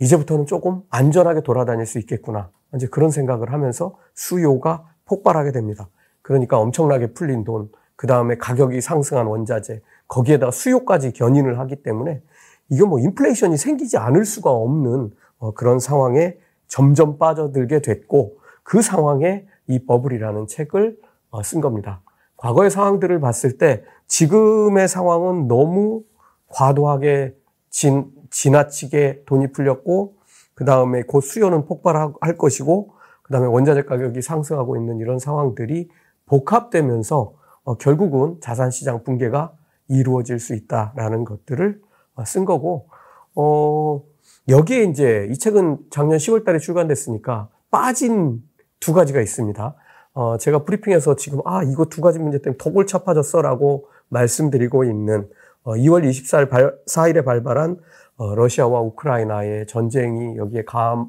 이제부터는 0.00 0.46
조금 0.46 0.82
안전하게 0.90 1.42
돌아다닐 1.42 1.86
수 1.86 1.98
있겠구나. 1.98 2.50
이제 2.74 2.86
그런 2.86 3.10
생각을 3.10 3.52
하면서 3.52 3.96
수요가 4.14 4.88
폭발하게 5.04 5.52
됩니다. 5.52 5.88
그러니까 6.22 6.58
엄청나게 6.58 7.12
풀린 7.12 7.44
돈, 7.44 7.70
그 7.96 8.06
다음에 8.06 8.36
가격이 8.36 8.80
상승한 8.80 9.26
원자재, 9.26 9.80
거기에다 10.08 10.50
수요까지 10.50 11.12
견인을 11.12 11.58
하기 11.60 11.82
때문에 11.82 12.22
이건 12.68 12.88
뭐 12.88 13.00
인플레이션이 13.00 13.56
생기지 13.56 13.96
않을 13.96 14.24
수가 14.24 14.50
없는 14.50 15.10
어, 15.38 15.52
그런 15.54 15.78
상황에 15.78 16.36
점점 16.66 17.18
빠져들게 17.18 17.82
됐고 17.82 18.38
그 18.62 18.80
상황에 18.80 19.46
이 19.66 19.84
버블이라는 19.84 20.46
책을 20.46 20.96
어, 21.30 21.42
쓴 21.42 21.60
겁니다. 21.60 22.02
과거의 22.36 22.70
상황들을 22.70 23.20
봤을 23.20 23.58
때 23.58 23.84
지금의 24.06 24.88
상황은 24.88 25.48
너무 25.48 26.02
과도하게 26.48 27.36
진, 27.70 28.10
지나치게 28.30 29.24
돈이 29.26 29.52
풀렸고 29.52 30.16
그 30.54 30.64
다음에 30.64 31.02
곧 31.02 31.20
수요는 31.22 31.64
폭발할 31.66 32.36
것이고 32.38 32.92
그 33.22 33.32
다음에 33.32 33.46
원자재 33.46 33.84
가격이 33.84 34.20
상승하고 34.22 34.76
있는 34.76 34.98
이런 34.98 35.18
상황들이 35.18 35.88
복합되면서 36.26 37.34
어, 37.64 37.74
결국은 37.76 38.38
자산시장 38.40 39.04
붕괴가 39.04 39.52
이루어질 39.88 40.38
수 40.38 40.54
있다라는 40.54 41.24
것들을 41.24 41.80
어, 41.80 41.90
쓴 42.24 42.44
거고, 42.44 42.88
어, 43.34 44.02
여기에 44.48 44.84
이제 44.84 45.28
이 45.30 45.38
책은 45.38 45.78
작년 45.90 46.18
10월 46.18 46.44
달에 46.44 46.58
출간됐으니까 46.58 47.48
빠진 47.70 48.42
두 48.80 48.92
가지가 48.92 49.20
있습니다. 49.20 49.74
어, 50.14 50.36
제가 50.36 50.64
브리핑에서 50.64 51.16
지금, 51.16 51.40
아, 51.44 51.62
이거 51.62 51.86
두 51.86 52.00
가지 52.00 52.18
문제 52.18 52.38
때문에 52.38 52.58
더 52.58 52.70
골치 52.70 52.96
아파졌어 52.96 53.40
라고 53.40 53.88
말씀드리고 54.08 54.84
있는 54.84 55.28
어, 55.64 55.74
2월 55.74 56.08
24일 56.08 56.50
발, 56.50 56.76
4일에 56.86 57.24
발발한 57.24 57.78
어, 58.16 58.34
러시아와 58.34 58.80
우크라이나의 58.80 59.66
전쟁이 59.66 60.36
여기에 60.36 60.64
가, 60.64 61.06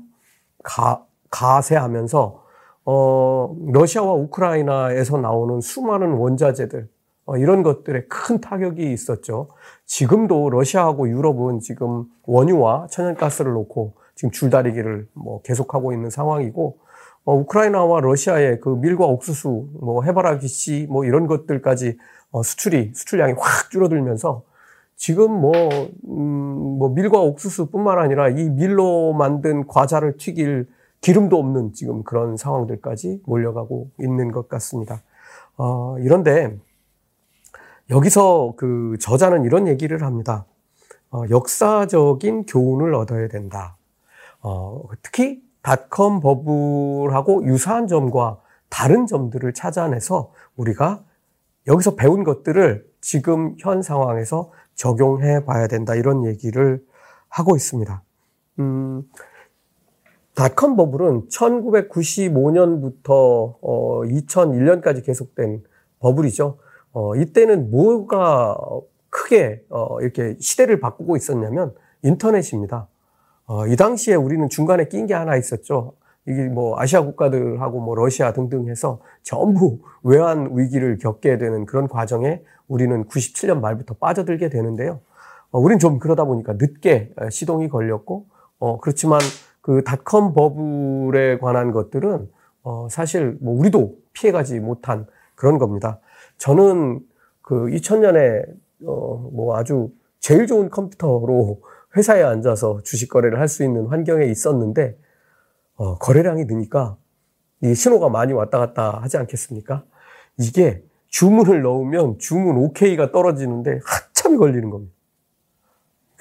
가, 0.64 1.06
가세하면서 1.30 2.44
어, 2.86 3.56
러시아와 3.72 4.14
우크라이나에서 4.14 5.18
나오는 5.18 5.60
수많은 5.60 6.14
원자재들 6.14 6.88
어, 7.26 7.38
이런 7.38 7.64
것들에 7.64 8.06
큰 8.08 8.42
타격이 8.42 8.92
있었죠. 8.92 9.50
지금도 9.94 10.50
러시아하고 10.50 11.08
유럽은 11.08 11.60
지금 11.60 12.06
원유와 12.24 12.88
천연가스를 12.90 13.54
놓고 13.54 13.94
지금 14.16 14.32
줄다리기를 14.32 15.08
뭐 15.14 15.44
계속하고 15.44 15.94
있는 15.94 16.10
상황이고 16.10 16.80
어, 17.26 17.36
우크라이나와 17.36 18.02
러시아의 18.02 18.60
그 18.60 18.70
밀과 18.70 19.06
옥수수, 19.06 19.68
뭐 19.82 20.02
해바라기 20.04 20.48
씨, 20.48 20.88
뭐 20.90 21.06
이런 21.06 21.28
것들까지 21.28 22.00
어, 22.32 22.42
수출이 22.42 22.94
수출량이 22.96 23.34
확 23.38 23.70
줄어들면서 23.70 24.42
지금 24.96 25.32
뭐, 25.32 25.52
음, 26.08 26.80
뭐 26.80 26.90
밀과 26.90 27.20
옥수수뿐만 27.20 28.00
아니라 28.00 28.30
이 28.30 28.50
밀로 28.50 29.14
만든 29.14 29.68
과자를 29.68 30.18
튀길 30.18 30.68
기름도 31.02 31.38
없는 31.38 31.74
지금 31.74 32.04
그런 32.04 32.36
상황들까지 32.36 33.22
몰려가고 33.28 33.92
있는 34.00 34.32
것 34.32 34.50
같습니다. 34.50 35.04
어, 35.56 35.98
이런데 36.00 36.58
여기서 37.94 38.56
그 38.58 38.98
저자는 39.00 39.46
이런 39.46 39.68
얘기를 39.68 40.02
합니다. 40.02 40.48
어, 41.12 41.22
역사적인 41.30 42.48
교훈을 42.48 42.96
얻어야 42.96 43.28
된다. 43.28 43.78
어, 44.42 44.82
특히 45.04 45.44
닷컴 45.62 46.20
버블하고 46.20 47.46
유사한 47.46 47.86
점과 47.88 48.40
다른 48.70 49.06
점들을 49.06 49.54
찾아내서 49.54 50.32
우리가 50.56 51.04
여기서 51.68 51.94
배운 51.96 52.24
것들을 52.24 52.84
지금 53.00 53.56
현 53.60 53.84
상황에서 53.84 54.52
적용해 54.74 55.46
봐야 55.46 55.68
된다. 55.68 55.94
이런 55.94 56.26
얘기를 56.26 56.84
하고 57.30 57.56
있습니다. 57.56 58.02
음, 58.60 59.04
닷컴 60.34 60.76
버블은 60.76 61.28
1995년부터 61.30 63.56
어, 63.62 64.02
2001년까지 64.02 65.06
계속된 65.06 65.64
버블이죠. 66.00 66.58
어, 66.94 67.16
이때는 67.16 67.72
뭐가 67.72 68.58
크게 69.10 69.64
어, 69.70 70.00
이렇게 70.02 70.36
시대를 70.40 70.80
바꾸고 70.80 71.18
있었냐면 71.18 71.74
인터넷입니다. 72.04 72.88
어, 73.46 73.68
이 73.68 73.76
당시에 73.76 74.16
우리는 74.16 74.48
중간에 74.50 74.88
낀 74.88 75.06
게 75.06 75.14
하나 75.14 75.36
있었죠. 75.36 75.94
이게 76.26 76.48
뭐 76.48 76.80
아시아 76.80 77.02
국가들하고 77.02 77.82
뭐 77.82 77.96
러시아 77.96 78.32
등등 78.32 78.70
해서 78.70 79.02
전부 79.24 79.80
외환 80.04 80.58
위기를 80.58 80.98
겪게 80.98 81.38
되는 81.38 81.66
그런 81.66 81.88
과정에 81.88 82.42
우리는 82.68 83.06
97년 83.06 83.60
말부터 83.60 83.96
빠져들게 83.96 84.50
되는데요. 84.50 85.02
어, 85.52 85.60
우린 85.60 85.80
좀 85.80 86.00
그러다 86.00 86.24
보니까 86.26 86.54
늦게 86.54 87.14
시동이 87.30 87.68
걸렸고, 87.70 88.26
어, 88.60 88.80
그렇지만 88.80 89.20
그 89.62 89.84
닷컴 89.84 90.34
버블에 90.34 91.40
관한 91.40 91.72
것들은 91.72 92.30
어, 92.64 92.88
사실 92.90 93.38
뭐 93.42 93.58
우리도 93.60 93.96
피해가지 94.14 94.60
못한 94.60 95.06
그런 95.36 95.58
겁니다. 95.58 96.00
저는 96.44 97.00
그 97.42 97.68
2000년에 97.68 98.46
어, 98.86 99.30
뭐 99.32 99.56
아주 99.56 99.92
제일 100.20 100.46
좋은 100.46 100.70
컴퓨터로 100.70 101.62
회사에 101.96 102.22
앉아서 102.22 102.82
주식 102.84 103.10
거래를 103.10 103.40
할 103.40 103.48
수 103.48 103.64
있는 103.64 103.86
환경에 103.88 104.26
있었는데 104.26 104.98
어, 105.76 105.98
거래량이 106.00 106.44
느니까 106.44 106.98
이 107.62 107.74
신호가 107.74 108.10
많이 108.10 108.34
왔다 108.34 108.60
갔다 108.60 109.00
하지 109.02 109.16
않겠습니까? 109.16 109.86
이게 110.38 110.84
주문을 111.08 111.62
넣으면 111.62 112.20
주문 112.20 112.58
OK가 112.58 113.14
떨어지는데 113.14 113.80
한참이 113.86 114.36
걸리는 114.36 114.70
겁니다. 114.70 114.93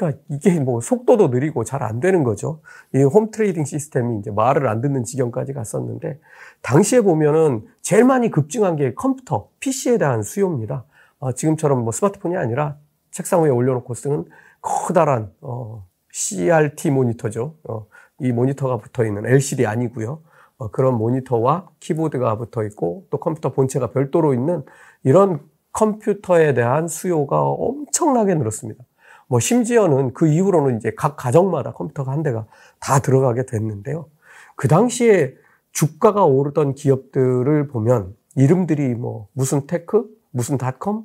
그러니까 0.03 0.23
이게 0.29 0.59
뭐 0.59 0.81
속도도 0.81 1.29
느리고 1.29 1.65
잘 1.65 1.83
안 1.83 2.01
되는 2.01 2.23
거죠. 2.25 2.61
이 2.95 3.03
홈 3.03 3.31
트레이딩 3.31 3.65
시스템이 3.65 4.19
이제 4.19 4.31
말을 4.31 4.69
안 4.69 4.81
듣는 4.81 5.05
지경까지 5.05 5.53
갔었는데 5.53 6.19
당시에 6.63 7.01
보면은 7.01 7.67
제일 7.83 8.05
많이 8.05 8.31
급증한 8.31 8.77
게 8.77 8.95
컴퓨터, 8.95 9.49
PC에 9.61 9.99
대한 9.99 10.23
수요입니다. 10.23 10.85
어, 11.19 11.33
지금처럼 11.33 11.83
뭐 11.83 11.93
스마트폰이 11.93 12.37
아니라 12.37 12.77
책상 13.11 13.43
위에 13.45 13.51
올려놓고 13.51 13.95
쓰는 13.95 14.25
커다란 14.61 15.33
어, 15.41 15.87
CRT 16.13 16.91
모니터죠. 16.91 17.57
어, 17.69 17.87
이 18.21 18.33
모니터가 18.33 18.79
붙어 18.79 19.05
있는 19.05 19.27
LCD 19.27 19.67
아니고요. 19.67 20.21
어, 20.59 20.71
그런 20.71 20.95
모니터와 20.97 21.69
키보드가 21.81 22.37
붙어 22.39 22.63
있고 22.65 23.07
또 23.11 23.19
컴퓨터 23.19 23.53
본체가 23.53 23.91
별도로 23.91 24.35
있는 24.35 24.65
이런 25.05 25.41
컴퓨터에 25.73 26.55
대한 26.55 26.87
수요가 26.87 27.43
엄청나게 27.43 28.35
늘었습니다. 28.35 28.85
뭐 29.33 29.41
심지어는 29.41 30.13
그 30.13 30.27
이후로는 30.27 30.77
이제 30.77 30.93
각 30.95 31.17
가정마다 31.17 31.73
컴퓨터가 31.73 32.13
한 32.13 32.23
대가 32.23 32.45
다 32.79 32.99
들어가게 32.99 33.47
됐는데요. 33.47 34.11
그 34.57 34.69
당시에 34.69 35.35
주가가 35.71 36.27
오르던 36.27 36.75
기업들을 36.75 37.69
보면 37.69 38.15
이름들이 38.37 38.95
뭐 38.95 39.29
무슨 39.33 39.67
테크, 39.67 40.05
무슨 40.33 40.59
닷컴, 40.59 41.05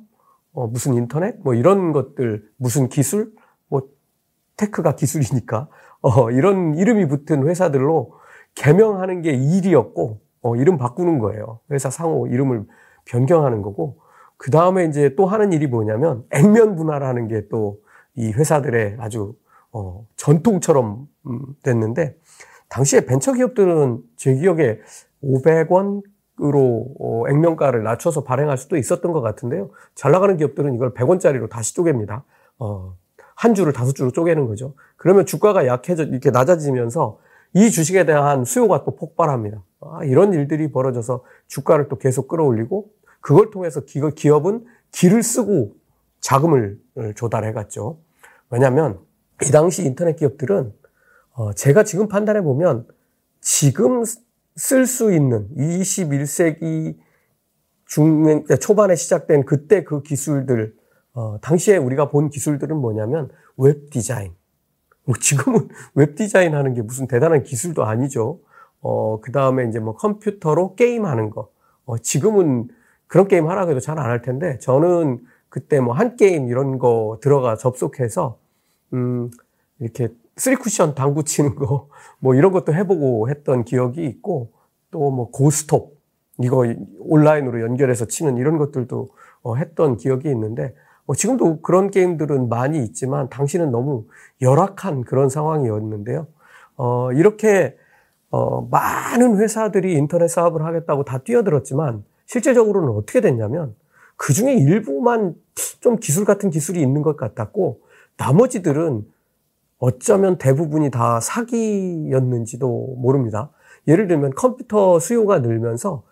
어, 0.52 0.66
무슨 0.66 0.92
인터넷, 0.92 1.36
뭐 1.42 1.54
이런 1.54 1.92
것들, 1.92 2.46
무슨 2.58 2.90
기술, 2.90 3.32
뭐 3.66 3.88
테크가 4.58 4.94
기술이니까 4.94 5.68
어, 6.02 6.30
이런 6.30 6.74
이름이 6.74 7.08
붙은 7.08 7.48
회사들로 7.48 8.12
개명하는 8.54 9.22
게 9.22 9.32
일이었고 9.32 10.20
어, 10.42 10.56
이름 10.56 10.76
바꾸는 10.76 11.18
거예요. 11.18 11.60
회사 11.70 11.88
상호 11.88 12.26
이름을 12.26 12.66
변경하는 13.06 13.62
거고 13.62 14.00
그 14.36 14.50
다음에 14.50 14.84
이제 14.84 15.14
또 15.16 15.24
하는 15.24 15.54
일이 15.54 15.66
뭐냐면 15.66 16.26
액면 16.30 16.76
분할하는 16.76 17.26
게 17.28 17.48
또 17.48 17.80
이 18.18 18.32
회사들의 18.32 18.96
아주 18.98 19.34
어, 19.70 20.04
전통처럼 20.16 21.06
음, 21.26 21.40
됐는데 21.62 22.16
당시에 22.68 23.06
벤처 23.06 23.32
기업들은 23.32 24.02
제 24.16 24.34
기억에 24.34 24.80
500원으로 25.22 26.02
어, 26.98 27.28
액면가를 27.28 27.84
낮춰서 27.84 28.24
발행할 28.24 28.58
수도 28.58 28.76
있었던 28.76 29.12
것 29.12 29.20
같은데요. 29.20 29.70
잘 29.94 30.10
나가는 30.10 30.36
기업들은 30.36 30.74
이걸 30.74 30.94
100원짜리로 30.94 31.48
다시 31.48 31.76
쪼갭니다. 31.76 32.22
어, 32.58 32.96
한 33.36 33.54
주를 33.54 33.72
다섯 33.72 33.92
주로 33.94 34.10
쪼개는 34.10 34.46
거죠. 34.46 34.74
그러면 34.96 35.24
주가가 35.24 35.66
약해져 35.68 36.02
이렇게 36.02 36.32
낮아지면서 36.32 37.20
이 37.54 37.70
주식에 37.70 38.04
대한 38.04 38.44
수요가 38.44 38.82
또 38.82 38.96
폭발합니다. 38.96 39.62
아, 39.80 40.04
이런 40.04 40.34
일들이 40.34 40.72
벌어져서 40.72 41.22
주가를 41.46 41.88
또 41.88 41.98
계속 41.98 42.26
끌어올리고 42.26 42.90
그걸 43.20 43.50
통해서 43.50 43.80
기업은 43.80 44.66
길을 44.90 45.22
쓰고 45.22 45.76
자금을 46.20 46.78
조달해 47.14 47.52
갔죠. 47.52 48.00
왜냐하면 48.50 48.98
이 49.44 49.50
당시 49.50 49.84
인터넷 49.84 50.16
기업들은 50.16 50.72
어, 51.34 51.52
제가 51.52 51.84
지금 51.84 52.08
판단해 52.08 52.42
보면 52.42 52.86
지금 53.40 54.02
쓸 54.56 54.86
수 54.86 55.12
있는 55.12 55.48
21세기 55.56 56.96
중 57.86 58.44
초반에 58.60 58.96
시작된 58.96 59.44
그때 59.44 59.84
그 59.84 60.02
기술들 60.02 60.74
어, 61.14 61.38
당시에 61.40 61.76
우리가 61.76 62.08
본 62.08 62.28
기술들은 62.28 62.76
뭐냐면 62.76 63.30
웹 63.56 63.90
디자인. 63.90 64.34
뭐 65.04 65.14
지금은 65.18 65.68
웹 65.94 66.14
디자인 66.14 66.54
하는 66.54 66.74
게 66.74 66.82
무슨 66.82 67.06
대단한 67.06 67.42
기술도 67.42 67.84
아니죠. 67.84 68.40
어, 68.80 69.20
그 69.20 69.32
다음에 69.32 69.64
이제 69.68 69.78
뭐 69.78 69.94
컴퓨터로 69.96 70.74
게임 70.74 71.06
하는 71.06 71.30
거. 71.30 71.50
어, 71.84 71.98
지금은 71.98 72.68
그런 73.06 73.26
게임 73.26 73.48
하라고 73.48 73.70
해도 73.70 73.80
잘 73.80 73.98
안 73.98 74.06
할 74.06 74.22
텐데 74.22 74.58
저는 74.58 75.20
그때 75.48 75.80
뭐 75.80 75.94
한게임 75.94 76.48
이런 76.48 76.78
거 76.78 77.18
들어가 77.22 77.56
접속해서 77.56 78.38
음 78.94 79.30
이렇게 79.80 80.08
쓰리 80.36 80.56
쿠션 80.56 80.94
당구 80.94 81.24
치는 81.24 81.54
거 81.56 81.88
뭐 82.20 82.34
이런 82.34 82.52
것도 82.52 82.74
해보고 82.74 83.28
했던 83.30 83.64
기억이 83.64 84.04
있고 84.06 84.52
또 84.90 85.10
뭐 85.10 85.30
고스톱 85.30 85.98
이거 86.40 86.64
온라인으로 87.00 87.60
연결해서 87.62 88.06
치는 88.06 88.36
이런 88.38 88.58
것들도 88.58 89.08
어, 89.42 89.56
했던 89.56 89.96
기억이 89.96 90.28
있는데 90.30 90.74
어, 91.06 91.14
지금도 91.14 91.62
그런 91.62 91.90
게임들은 91.90 92.48
많이 92.48 92.82
있지만 92.84 93.28
당시는 93.28 93.70
너무 93.70 94.06
열악한 94.40 95.02
그런 95.04 95.28
상황이었는데요. 95.28 96.26
어, 96.76 97.12
이렇게 97.12 97.76
어, 98.30 98.62
많은 98.70 99.38
회사들이 99.38 99.94
인터넷 99.94 100.28
사업을 100.28 100.64
하겠다고 100.64 101.04
다 101.04 101.18
뛰어들었지만 101.18 102.04
실제적으로는 102.26 102.90
어떻게 102.90 103.20
됐냐면 103.20 103.74
그 104.18 104.34
중에 104.34 104.52
일부만 104.52 105.34
좀 105.80 105.96
기술 105.96 106.26
같은 106.26 106.50
기술이 106.50 106.82
있는 106.82 107.00
것 107.00 107.16
같았고 107.16 107.80
나머지들은 108.18 109.06
어쩌면 109.78 110.36
대부분이 110.38 110.90
다 110.90 111.20
사기였는지도 111.20 112.96
모릅니다. 112.98 113.50
예를 113.86 114.08
들면 114.08 114.34
컴퓨터 114.34 114.98
수요가 114.98 115.38
늘면서 115.38 116.02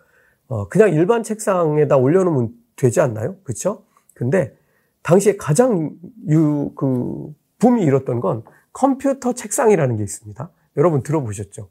어, 0.47 0.69
그냥 0.69 0.93
일반 0.93 1.21
책상에다 1.21 1.97
올려놓으면 1.97 2.53
되지 2.77 3.01
않나요? 3.01 3.35
그렇죠? 3.43 3.83
근데 4.13 4.55
당시에 5.03 5.35
가장 5.35 5.91
유, 6.29 6.71
그, 6.75 7.33
붐이 7.59 7.83
일었던 7.83 8.21
건 8.21 8.43
컴퓨터 8.71 9.33
책상이라는 9.33 9.97
게 9.97 10.03
있습니다. 10.03 10.49
여러분 10.77 11.03
들어보셨죠? 11.03 11.69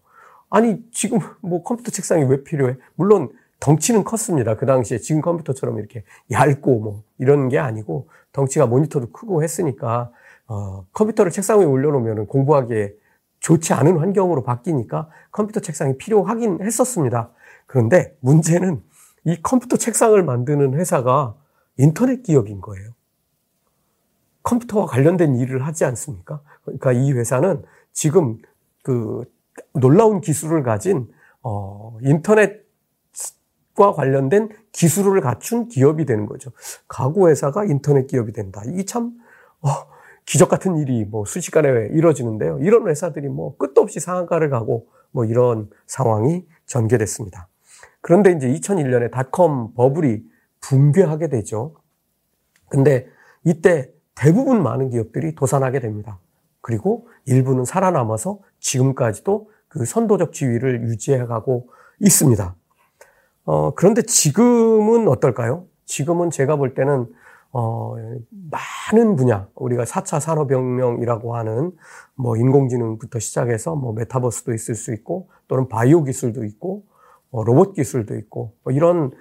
아니, 0.51 0.83
지금 0.92 1.18
뭐 1.40 1.62
컴퓨터 1.62 1.90
책상이 1.90 2.25
왜 2.25 2.44
필요해? 2.44 2.77
물론 2.94 3.31
덩치는 3.61 4.05
컸습니다. 4.05 4.57
그 4.57 4.66
당시에 4.66 4.99
지금 4.99 5.21
컴퓨터처럼 5.23 5.79
이렇게 5.79 6.05
얇고 6.31 6.81
뭐 6.81 7.03
이런 7.19 7.49
게 7.49 7.59
아니고 7.59 8.09
덩치가 8.33 8.66
모니터도 8.66 9.12
크고 9.12 9.42
했으니까 9.42 10.11
어, 10.47 10.87
컴퓨터를 10.92 11.33
책상 11.33 11.61
위에 11.61 11.64
올려놓으면 11.64 12.27
공부하기에 12.27 12.95
좋지 13.40 13.73
않은 13.75 13.99
환경으로 13.99 14.42
바뀌니까 14.42 15.09
컴퓨터 15.31 15.61
책상이 15.61 15.97
필요하긴 15.99 16.62
했었습니다. 16.62 17.31
그런데 17.66 18.16
문제는 18.21 18.83
이 19.25 19.40
컴퓨터 19.42 19.77
책상을 19.77 20.21
만드는 20.23 20.75
회사가 20.75 21.35
인터넷 21.77 22.23
기업인 22.23 22.61
거예요. 22.61 22.90
컴퓨터와 24.42 24.87
관련된 24.87 25.37
일을 25.37 25.66
하지 25.66 25.85
않습니까? 25.85 26.40
그러니까 26.62 26.92
이 26.92 27.12
회사는 27.12 27.64
지금 27.92 28.38
그 28.83 29.25
놀라운 29.73 30.21
기술을 30.21 30.62
가진 30.62 31.09
어, 31.42 31.99
인터넷 32.03 32.65
과 33.77 33.93
관련된 33.93 34.49
기술을 34.73 35.21
갖춘 35.21 35.69
기업이 35.69 36.07
되는 36.07 36.27
거죠. 36.27 36.51
가구 36.89 37.29
회사가 37.29 37.67
인터넷 37.67 38.07
기업이 38.07 38.33
된다. 38.33 38.62
이게 38.67 38.85
참 38.85 39.12
어, 39.61 39.69
기적 40.25 40.49
같은 40.49 40.79
일이 40.79 41.05
뭐 41.05 41.25
순식간에 41.27 41.91
이루어지는데요. 41.93 42.59
이런 42.61 42.89
회사들이 42.89 43.29
뭐 43.29 43.57
끝도 43.59 43.83
없이 43.83 44.01
상한가를 44.01 44.51
가고 44.51 44.89
뭐 45.11 45.25
이런 45.25 45.71
상황이 45.87 46.47
전개됐습니다. 46.67 47.49
그런데 48.01 48.33
이제 48.33 48.49
2001년에 48.49 49.11
닷컴 49.11 49.75
버블이 49.75 50.23
붕괴하게 50.61 51.29
되죠. 51.29 51.75
근데 52.69 53.07
이때 53.45 53.93
대부분 54.15 54.62
많은 54.62 54.91
기업들이 54.91 55.35
도산하게 55.35 55.81
됩니다. 55.81 56.19
그리고 56.61 57.09
일부는 57.27 57.65
살아남아서 57.65 58.41
지금까지도 58.59 59.51
그 59.69 59.85
선도적 59.85 60.33
지위를 60.33 60.83
유지해가고 60.83 61.69
있습니다. 62.01 62.57
어, 63.46 63.70
그런데 63.74 64.02
지금은 64.02 65.09
어떨까요? 65.09 65.64
지금은 65.85 66.30
제가 66.30 66.56
볼 66.56 66.74
때는 66.74 67.06
어, 67.52 67.94
많은 68.50 69.16
분야, 69.16 69.48
우리가 69.54 69.85
4차 69.85 70.20
산업혁명이라고 70.20 71.37
하는 71.37 71.72
뭐 72.16 72.37
인공지능부터 72.37 73.18
시작해서 73.18 73.74
뭐 73.76 73.92
메타버스도 73.94 74.52
있을 74.52 74.74
수 74.74 74.92
있고 74.92 75.28
또는 75.48 75.68
바이오 75.68 76.04
기술도 76.04 76.44
있고 76.44 76.85
어, 77.30 77.44
로봇 77.44 77.74
기술도 77.74 78.16
있고 78.16 78.52
뭐 78.62 78.72
이런 78.72 79.12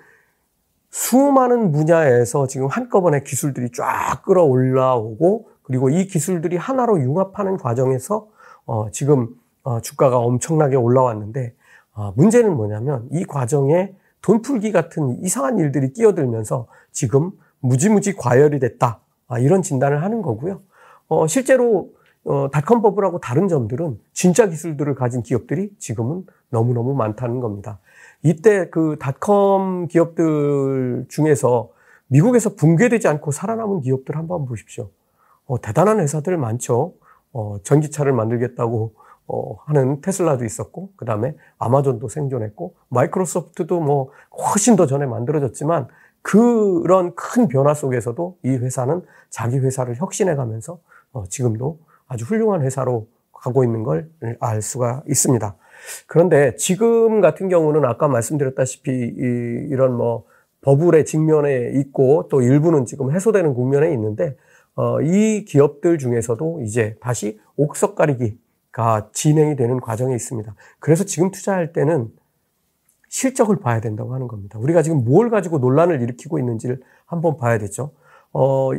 수많은 0.89 1.71
분야에서 1.71 2.47
지금 2.47 2.67
한꺼번에 2.67 3.21
기술들이 3.21 3.69
쫙 3.71 4.23
끌어올라오고 4.25 5.49
그리고 5.61 5.89
이 5.89 6.07
기술들이 6.07 6.57
하나로 6.57 6.99
융합하는 6.99 7.57
과정에서 7.57 8.27
어, 8.65 8.89
지금 8.91 9.29
어, 9.63 9.81
주가가 9.81 10.17
엄청나게 10.17 10.75
올라왔는데 10.75 11.53
어, 11.93 12.11
문제는 12.15 12.55
뭐냐면 12.55 13.07
이 13.11 13.23
과정에 13.23 13.93
돈 14.25 14.41
풀기 14.41 14.71
같은 14.71 15.23
이상한 15.23 15.59
일들이 15.59 15.93
끼어들면서 15.93 16.65
지금 16.91 17.29
무지무지 17.59 18.15
과열이 18.15 18.59
됐다 18.59 18.99
아, 19.27 19.38
이런 19.38 19.61
진단을 19.61 20.01
하는 20.01 20.23
거고요. 20.23 20.61
어, 21.07 21.27
실제로 21.27 21.91
어, 22.23 22.49
닷컴 22.51 22.81
버블하고 22.81 23.19
다른 23.19 23.47
점들은 23.47 23.99
진짜 24.13 24.47
기술들을 24.47 24.95
가진 24.95 25.21
기업들이 25.21 25.69
지금은 25.77 26.25
너무너무 26.49 26.95
많다는 26.95 27.39
겁니다. 27.39 27.77
이때 28.23 28.67
그 28.71 28.97
닷컴 28.99 29.88
기업들 29.89 31.05
중에서 31.07 31.69
미국에서 32.07 32.55
붕괴되지 32.55 33.07
않고 33.07 33.29
살아남은 33.29 33.81
기업들 33.81 34.15
한번 34.15 34.47
보십시오. 34.47 34.89
어, 35.45 35.61
대단한 35.61 35.99
회사들 35.99 36.35
많죠. 36.38 36.93
어, 37.31 37.59
전기차를 37.61 38.11
만들겠다고 38.11 38.95
어, 39.27 39.55
하는 39.65 40.01
테슬라도 40.01 40.45
있었고, 40.45 40.91
그 40.95 41.05
다음에 41.05 41.35
아마존도 41.57 42.09
생존했고, 42.09 42.75
마이크로소프트도 42.89 43.79
뭐 43.79 44.11
훨씬 44.38 44.75
더 44.75 44.85
전에 44.85 45.05
만들어졌지만, 45.05 45.88
그런 46.21 47.13
큰 47.15 47.47
변화 47.47 47.73
속에서도 47.75 48.38
이 48.43 48.49
회사는 48.49 49.03
자기 49.29 49.59
회사를 49.59 49.95
혁신해 49.97 50.35
가면서 50.35 50.79
어, 51.11 51.25
지금도 51.27 51.77
아주 52.07 52.25
훌륭한 52.25 52.61
회사로 52.61 53.07
가고 53.31 53.63
있는 53.63 53.83
걸 53.83 54.09
알 54.39 54.61
수가 54.63 55.03
있습니다. 55.07 55.55
그런데 56.07 56.55
지금 56.55 57.21
같은 57.21 57.47
경우는 57.47 57.85
아까 57.85 58.07
말씀드렸다시피 58.07 58.91
이, 58.91 59.67
이런 59.69 59.93
뭐 59.95 60.25
버블의 60.61 61.05
직면에 61.05 61.73
있고 61.75 62.27
또 62.29 62.41
일부는 62.41 62.85
지금 62.85 63.11
해소되는 63.11 63.53
국면에 63.53 63.91
있는데 63.93 64.35
어, 64.75 64.99
이 65.01 65.45
기업들 65.45 65.99
중에서도 65.99 66.61
이제 66.63 66.95
다시 67.01 67.39
옥석 67.55 67.95
가리기 67.95 68.38
가 68.75 69.07
진행이 69.13 69.55
되는 69.55 69.79
과정에 69.79 70.13
있습니다. 70.13 70.53
그래서 70.79 71.05
지금 71.05 71.31
투자할 71.31 71.71
때는 71.71 72.11
실적을 73.07 73.55
봐야 73.61 73.79
된다고 73.79 74.13
하는 74.13 74.27
겁니다. 74.27 74.59
우리가 74.59 74.81
지금 74.81 75.05
뭘 75.05 75.29
가지고 75.29 75.59
논란을 75.59 76.01
일으키고 76.01 76.39
있는지를 76.39 76.81
한번 77.05 77.38
봐야 77.38 77.57
되죠. 77.57 77.91
어, 78.33 78.71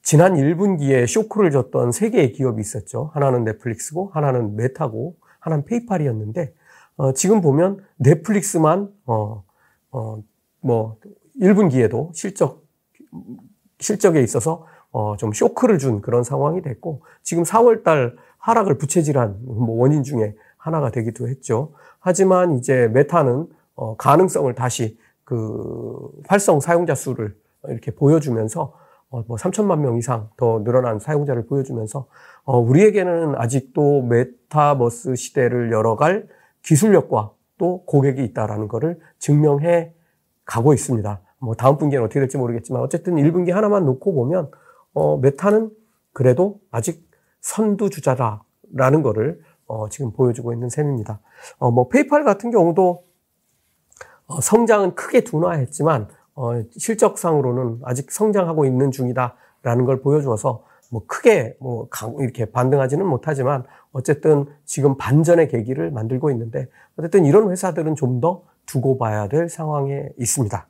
지난 0.00 0.34
1분기에 0.34 1.08
쇼크를 1.08 1.50
줬던 1.50 1.90
세 1.90 2.10
개의 2.10 2.30
기업이 2.30 2.60
있었죠. 2.60 3.10
하나는 3.14 3.42
넷플릭스고, 3.42 4.12
하나는 4.14 4.54
메타고, 4.54 5.16
하나는 5.40 5.64
페이팔이었는데 5.64 6.54
어, 6.98 7.12
지금 7.12 7.40
보면 7.40 7.84
넷플릭스만 7.96 8.94
어, 9.06 9.42
어, 9.90 10.22
뭐 10.60 10.98
1분기에도 11.40 12.14
실적 12.14 12.62
실적에 13.80 14.22
있어서 14.22 14.66
어, 14.92 15.16
좀 15.16 15.32
쇼크를 15.32 15.78
준 15.78 16.00
그런 16.00 16.22
상황이 16.22 16.62
됐고 16.62 17.02
지금 17.24 17.42
4월달 17.42 18.14
하락을 18.42 18.76
부채질한 18.76 19.38
뭐 19.44 19.80
원인 19.80 20.02
중에 20.02 20.34
하나가 20.56 20.90
되기도 20.90 21.28
했죠. 21.28 21.72
하지만 22.00 22.56
이제 22.58 22.88
메타는 22.88 23.46
어, 23.74 23.96
가능성을 23.96 24.52
다시 24.54 24.98
그 25.24 26.10
활성 26.26 26.60
사용자 26.60 26.94
수를 26.94 27.36
이렇게 27.68 27.92
보여주면서 27.92 28.74
어, 29.10 29.24
뭐 29.28 29.36
3천만 29.36 29.78
명 29.78 29.96
이상 29.96 30.28
더 30.36 30.62
늘어난 30.64 30.98
사용자를 30.98 31.46
보여주면서 31.46 32.06
어, 32.44 32.58
우리에게는 32.58 33.36
아직도 33.36 34.02
메타버스 34.02 35.14
시대를 35.14 35.70
열어갈 35.70 36.26
기술력과 36.62 37.32
또 37.58 37.84
고객이 37.84 38.24
있다라는 38.24 38.66
것을 38.66 38.98
증명해 39.18 39.92
가고 40.44 40.74
있습니다. 40.74 41.20
뭐 41.38 41.54
다음 41.54 41.78
분기는 41.78 42.02
어떻게 42.04 42.18
될지 42.18 42.36
모르겠지만 42.38 42.82
어쨌든 42.82 43.14
1분기 43.14 43.52
하나만 43.52 43.84
놓고 43.84 44.12
보면 44.14 44.50
어, 44.94 45.16
메타는 45.18 45.70
그래도 46.12 46.58
아직 46.72 47.11
선두주자다라는 47.42 49.02
것을 49.02 49.40
어, 49.66 49.88
지금 49.88 50.12
보여주고 50.12 50.52
있는 50.52 50.68
셈입니다. 50.68 51.20
어, 51.58 51.70
뭐 51.70 51.88
페이팔 51.88 52.24
같은 52.24 52.50
경우도 52.50 53.04
어, 54.26 54.40
성장은 54.40 54.94
크게 54.94 55.22
둔화했지만 55.24 56.08
어, 56.34 56.62
실적상으로는 56.72 57.80
아직 57.84 58.10
성장하고 58.10 58.64
있는 58.64 58.90
중이다라는 58.90 59.84
걸 59.84 60.00
보여주어서 60.00 60.64
뭐 60.90 61.04
크게 61.06 61.56
뭐 61.60 61.88
이렇게 62.20 62.46
반등하지는 62.46 63.06
못하지만 63.06 63.64
어쨌든 63.92 64.46
지금 64.64 64.96
반전의 64.96 65.48
계기를 65.48 65.90
만들고 65.90 66.30
있는데 66.30 66.68
어쨌든 66.96 67.24
이런 67.24 67.50
회사들은 67.50 67.94
좀 67.94 68.20
더 68.20 68.42
두고 68.66 68.98
봐야 68.98 69.28
될 69.28 69.48
상황에 69.48 70.08
있습니다. 70.18 70.66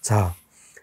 자, 0.00 0.32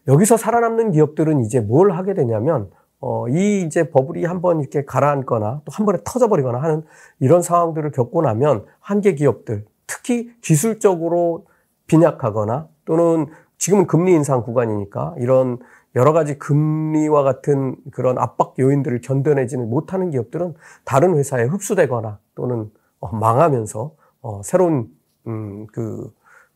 여기서 0.08 0.38
살아남는 0.38 0.92
기업들은 0.92 1.42
이제 1.42 1.60
뭘 1.60 1.92
하게 1.92 2.14
되냐면 2.14 2.72
어, 3.02 3.28
이 3.30 3.64
이제 3.64 3.90
버블이 3.90 4.26
한번 4.26 4.62
이렇게 4.62 4.86
가라앉거나 4.86 5.62
또 5.66 5.72
한 5.72 5.86
번에 5.86 6.00
터져버리거나 6.06 6.62
하는 6.62 6.84
이런 7.20 7.42
상황들을 7.42 7.92
겪고 7.92 8.22
나면 8.22 8.66
한계 8.80 9.16
기업들, 9.16 9.66
특히 9.88 10.32
기술적으로 10.42 11.46
빈약하거나 11.88 12.68
또는 12.86 13.28
지금은 13.58 13.88
금리 13.88 14.14
인상 14.14 14.44
구간이니까 14.44 15.16
이런 15.18 15.58
여러 15.96 16.14
가지 16.14 16.38
금리와 16.40 17.24
같은 17.24 17.76
그런 17.92 18.18
압박 18.18 18.56
요인들을 18.58 19.02
견뎌내지는 19.02 19.70
못하는 19.70 20.10
기업들은 20.12 20.54
다른 20.86 21.18
회사에 21.18 21.44
흡수되거나 21.44 22.20
또는 22.36 22.72
어, 23.00 23.14
망하면서 23.16 23.92
어, 24.22 24.42
새로운 24.44 24.88
음, 25.28 25.68
그 25.74 26.12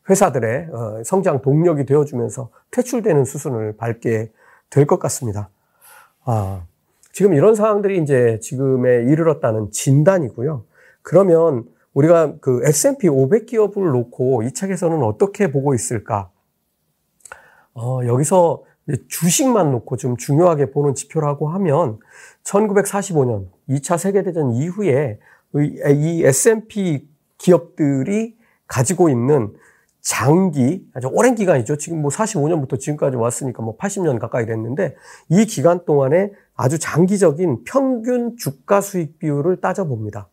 회사들의 0.10 0.68
어, 0.72 1.04
성장 1.04 1.42
동력이 1.42 1.86
되어주면서 1.86 2.50
퇴출되는 2.72 3.26
수순을 3.26 3.76
밟게 3.78 4.32
될 4.70 4.86
것 4.88 5.00
같습니다. 5.00 5.50
아, 6.26 6.66
지금 7.12 7.34
이런 7.34 7.56
상황들이 7.56 8.02
이제 8.02 8.40
지금에 8.42 9.04
이르렀다는 9.04 9.72
진단이고요. 9.72 10.66
그러면 11.02 11.66
우리가 11.94 12.36
그 12.42 12.62
S&P 12.66 13.08
500 13.08 13.46
기업을 13.46 13.86
놓고 13.92 14.44
이 14.44 14.52
책에서는 14.52 15.02
어떻게 15.04 15.52
보고 15.52 15.74
있을까? 15.74 16.30
어, 17.74 18.02
여기서 18.06 18.64
주식만 19.08 19.72
놓고 19.72 19.98
좀 19.98 20.18
중요하게 20.18 20.72
보는 20.72 20.94
지표라고 20.96 21.50
하면 21.50 22.00
1945년 22.44 23.48
2차 23.70 23.98
세계대전 23.98 24.52
이후에 24.54 25.20
이 25.56 26.24
S&P 26.26 27.08
기업들이 27.38 28.36
가지고 28.68 29.10
있는 29.10 29.54
장기, 30.06 30.88
아주 30.94 31.08
오랜 31.12 31.34
기간이죠. 31.34 31.78
지금 31.78 32.04
뭐 32.04 32.12
45년부터 32.12 32.80
지금까지 32.80 33.18
왔으니까 33.18 33.63
뭐 33.63 33.76
80년 33.76 34.20
가까이 34.20 34.46
됐는데 34.46 34.96
이 35.30 35.46
기간 35.46 35.84
동안에 35.84 36.32
아주 36.56 36.78
장기적인 36.78 37.63
평균 37.65 38.38
주가 38.38 38.82
수익 38.82 39.18
비율을 39.18 39.62
따져봅니다. 39.62 40.30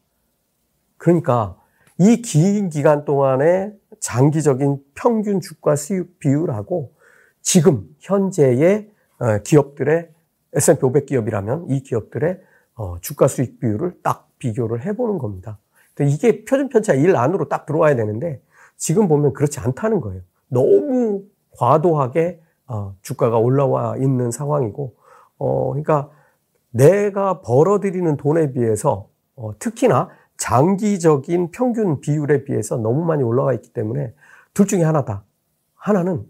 그러니까 0.98 1.56
이 1.98 2.20
긴 2.20 2.68
기간 2.68 3.06
동안에 3.06 3.72
장기적인 3.98 4.78
평균 4.94 5.40
주가 5.40 5.74
수익 5.74 6.18
비율하고 6.18 6.92
지금 7.40 7.88
현재의 7.98 8.90
어, 9.20 9.38
기업들의 9.38 10.11
S&P 10.52 10.85
500 10.85 11.06
기업이라면 11.06 11.70
이 11.70 11.82
기업들의 11.82 12.40
어, 12.74 12.98
주가 13.00 13.26
수익 13.26 13.58
비율을 13.58 14.00
딱 14.02 14.28
비교를 14.38 14.85
해보는 14.85 15.16
겁니다. 15.16 15.58
이게 16.00 16.44
표준 16.44 16.68
편차 16.68 16.92
1 16.92 17.16
안으로 17.16 17.48
딱 17.48 17.64
들어와야 17.64 17.96
되는데 17.96 18.42
지금 18.82 19.06
보면 19.06 19.32
그렇지 19.32 19.60
않다는 19.60 20.00
거예요. 20.00 20.22
너무 20.48 21.22
과도하게 21.56 22.42
어, 22.66 22.96
주가가 23.00 23.38
올라와 23.38 23.96
있는 23.96 24.32
상황이고, 24.32 24.96
어, 25.38 25.68
그러니까 25.68 26.10
내가 26.70 27.42
벌어들이는 27.42 28.16
돈에 28.16 28.50
비해서 28.50 29.08
어, 29.36 29.56
특히나 29.60 30.08
장기적인 30.36 31.52
평균 31.52 32.00
비율에 32.00 32.42
비해서 32.42 32.76
너무 32.76 33.04
많이 33.04 33.22
올라와 33.22 33.52
있기 33.54 33.72
때문에 33.72 34.14
둘 34.52 34.66
중에 34.66 34.82
하나다. 34.82 35.22
하나는 35.76 36.24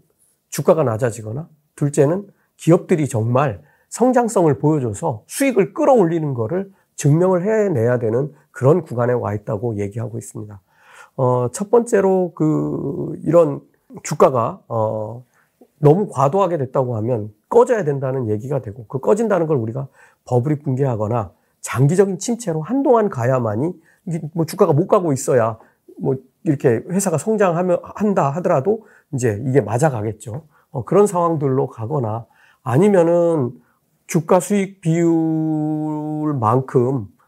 주가가 0.49 0.83
낮아지거나 0.83 1.49
둘째는 1.75 2.27
기업들이 2.57 3.07
정말 3.07 3.63
성장성을 3.89 4.59
보여줘서 4.59 5.23
수익을 5.25 5.73
끌어올리는 5.73 6.35
것을 6.35 6.71
증명을 6.97 7.41
해내야 7.47 7.97
되는 7.97 8.31
그런 8.51 8.83
구간에 8.83 9.13
와 9.13 9.33
있다고 9.33 9.77
얘기하고 9.77 10.19
있습니다. 10.19 10.61
어, 11.15 11.49
첫 11.51 11.69
번째로 11.69 12.31
그 12.35 13.19
이런 13.23 13.61
주가가 14.03 14.61
어, 14.67 15.23
너무 15.79 16.07
과도하게 16.09 16.57
됐다고 16.57 16.95
하면 16.97 17.33
꺼져야 17.49 17.83
된다는 17.83 18.29
얘기가 18.29 18.61
되고 18.61 18.85
그 18.87 18.99
꺼진다는 18.99 19.47
걸 19.47 19.57
우리가 19.57 19.87
버블이 20.25 20.59
붕괴하거나 20.59 21.31
장기적인 21.61 22.19
침체로 22.19 22.61
한동안 22.61 23.09
가야만이 23.09 23.73
뭐 24.33 24.45
주가가 24.45 24.73
못 24.73 24.87
가고 24.87 25.13
있어야 25.13 25.57
뭐 25.99 26.15
이렇게 26.43 26.81
회사가 26.89 27.17
성장하면 27.17 27.79
한다 27.83 28.29
하더라도 28.31 28.85
이제 29.13 29.41
이게 29.45 29.61
맞아가겠죠. 29.61 30.43
어, 30.71 30.83
그런 30.83 31.05
상황들로 31.07 31.67
가거나 31.67 32.25
아니면은 32.63 33.51
주가 34.07 34.39
수익 34.39 34.81
비율만큼 34.81 36.27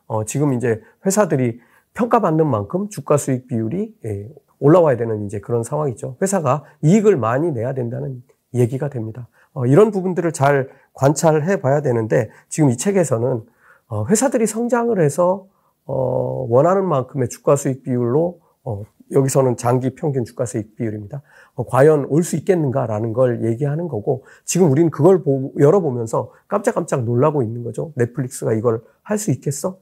어, 0.07 0.23
지금 0.25 0.53
이제 0.53 0.81
회사들이 1.05 1.59
평가받는 1.95 2.45
만큼 2.47 2.89
주가 2.89 3.17
수익 3.17 3.47
비율이 3.47 3.95
예, 4.05 4.29
올라와야 4.59 4.97
되는 4.97 5.25
이제 5.25 5.39
그런 5.39 5.63
상황이죠. 5.63 6.17
회사가 6.21 6.63
이익을 6.81 7.17
많이 7.17 7.51
내야 7.51 7.73
된다는 7.73 8.21
얘기가 8.53 8.89
됩니다. 8.89 9.27
어, 9.53 9.65
이런 9.65 9.91
부분들을 9.91 10.31
잘 10.33 10.69
관찰해 10.93 11.61
봐야 11.61 11.81
되는데 11.81 12.29
지금 12.49 12.69
이 12.69 12.77
책에서는 12.77 13.43
어, 13.87 14.05
회사들이 14.07 14.45
성장을 14.45 14.99
해서 15.01 15.47
어, 15.85 16.45
원하는 16.49 16.85
만큼의 16.85 17.29
주가 17.29 17.55
수익 17.55 17.83
비율로 17.83 18.39
어, 18.63 18.83
여기서는 19.11 19.55
장기 19.55 19.93
평균 19.95 20.25
주가 20.25 20.45
수익 20.45 20.75
비율입니다. 20.75 21.21
어, 21.55 21.65
과연 21.65 22.05
올 22.09 22.23
수 22.23 22.35
있겠는가라는 22.37 23.13
걸 23.13 23.45
얘기하는 23.45 23.87
거고 23.87 24.23
지금 24.45 24.71
우리는 24.71 24.89
그걸 24.89 25.21
보, 25.21 25.53
열어보면서 25.59 26.31
깜짝깜짝 26.47 27.03
놀라고 27.03 27.43
있는 27.43 27.63
거죠. 27.63 27.93
넷플릭스가 27.95 28.53
이걸 28.53 28.81
할 29.03 29.17
수 29.17 29.31
있겠어? 29.31 29.77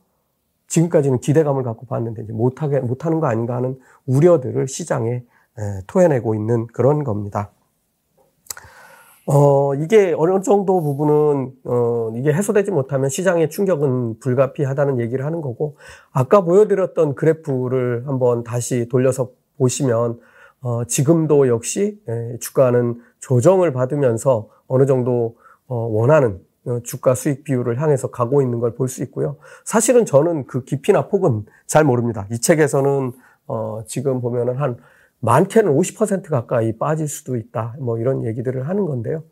지금까지는 0.67 1.19
기대감을 1.19 1.63
갖고 1.63 1.85
봤는데 1.85 2.23
이제 2.23 2.33
못하게 2.33 2.79
못하는 2.79 3.19
거 3.19 3.27
아닌가 3.27 3.55
하는 3.55 3.77
우려들을 4.05 4.67
시장에 4.67 5.23
토해내고 5.87 6.35
있는 6.35 6.67
그런 6.67 7.03
겁니다. 7.03 7.51
어, 9.25 9.73
이게 9.75 10.13
어느 10.17 10.41
정도 10.41 10.81
부분은, 10.81 11.53
어, 11.63 12.11
이게 12.15 12.33
해소되지 12.33 12.71
못하면 12.71 13.09
시장의 13.09 13.49
충격은 13.49 14.19
불가피하다는 14.19 14.99
얘기를 14.99 15.25
하는 15.25 15.39
거고, 15.39 15.77
아까 16.11 16.41
보여드렸던 16.41 17.15
그래프를 17.15 18.05
한번 18.05 18.43
다시 18.43 18.89
돌려서 18.89 19.29
보시면, 19.57 20.19
어, 20.61 20.83
지금도 20.85 21.47
역시, 21.47 22.01
예, 22.09 22.37
주가는 22.39 22.99
조정을 23.19 23.71
받으면서 23.71 24.49
어느 24.67 24.85
정도, 24.85 25.37
어, 25.67 25.75
원하는 25.75 26.31
어, 26.35 26.52
주가 26.83 27.13
수익 27.15 27.43
비율을 27.43 27.81
향해서 27.81 28.09
가고 28.11 28.41
있는 28.41 28.59
걸 28.59 28.75
볼 28.75 28.87
수 28.87 29.03
있고요. 29.03 29.37
사실은 29.65 30.05
저는 30.05 30.45
그 30.47 30.63
깊이나 30.63 31.07
폭은 31.07 31.45
잘 31.67 31.83
모릅니다. 31.83 32.27
이 32.31 32.39
책에서는 32.39 33.11
어, 33.47 33.83
지금 33.87 34.21
보면은 34.21 34.55
한 34.57 34.77
많게는 35.19 35.73
50% 35.75 36.29
가까이 36.29 36.77
빠질 36.77 37.07
수도 37.07 37.35
있다. 37.37 37.75
뭐 37.79 37.97
이런 37.99 38.25
얘기들을 38.25 38.67
하는 38.67 38.85
건데요. 38.85 39.23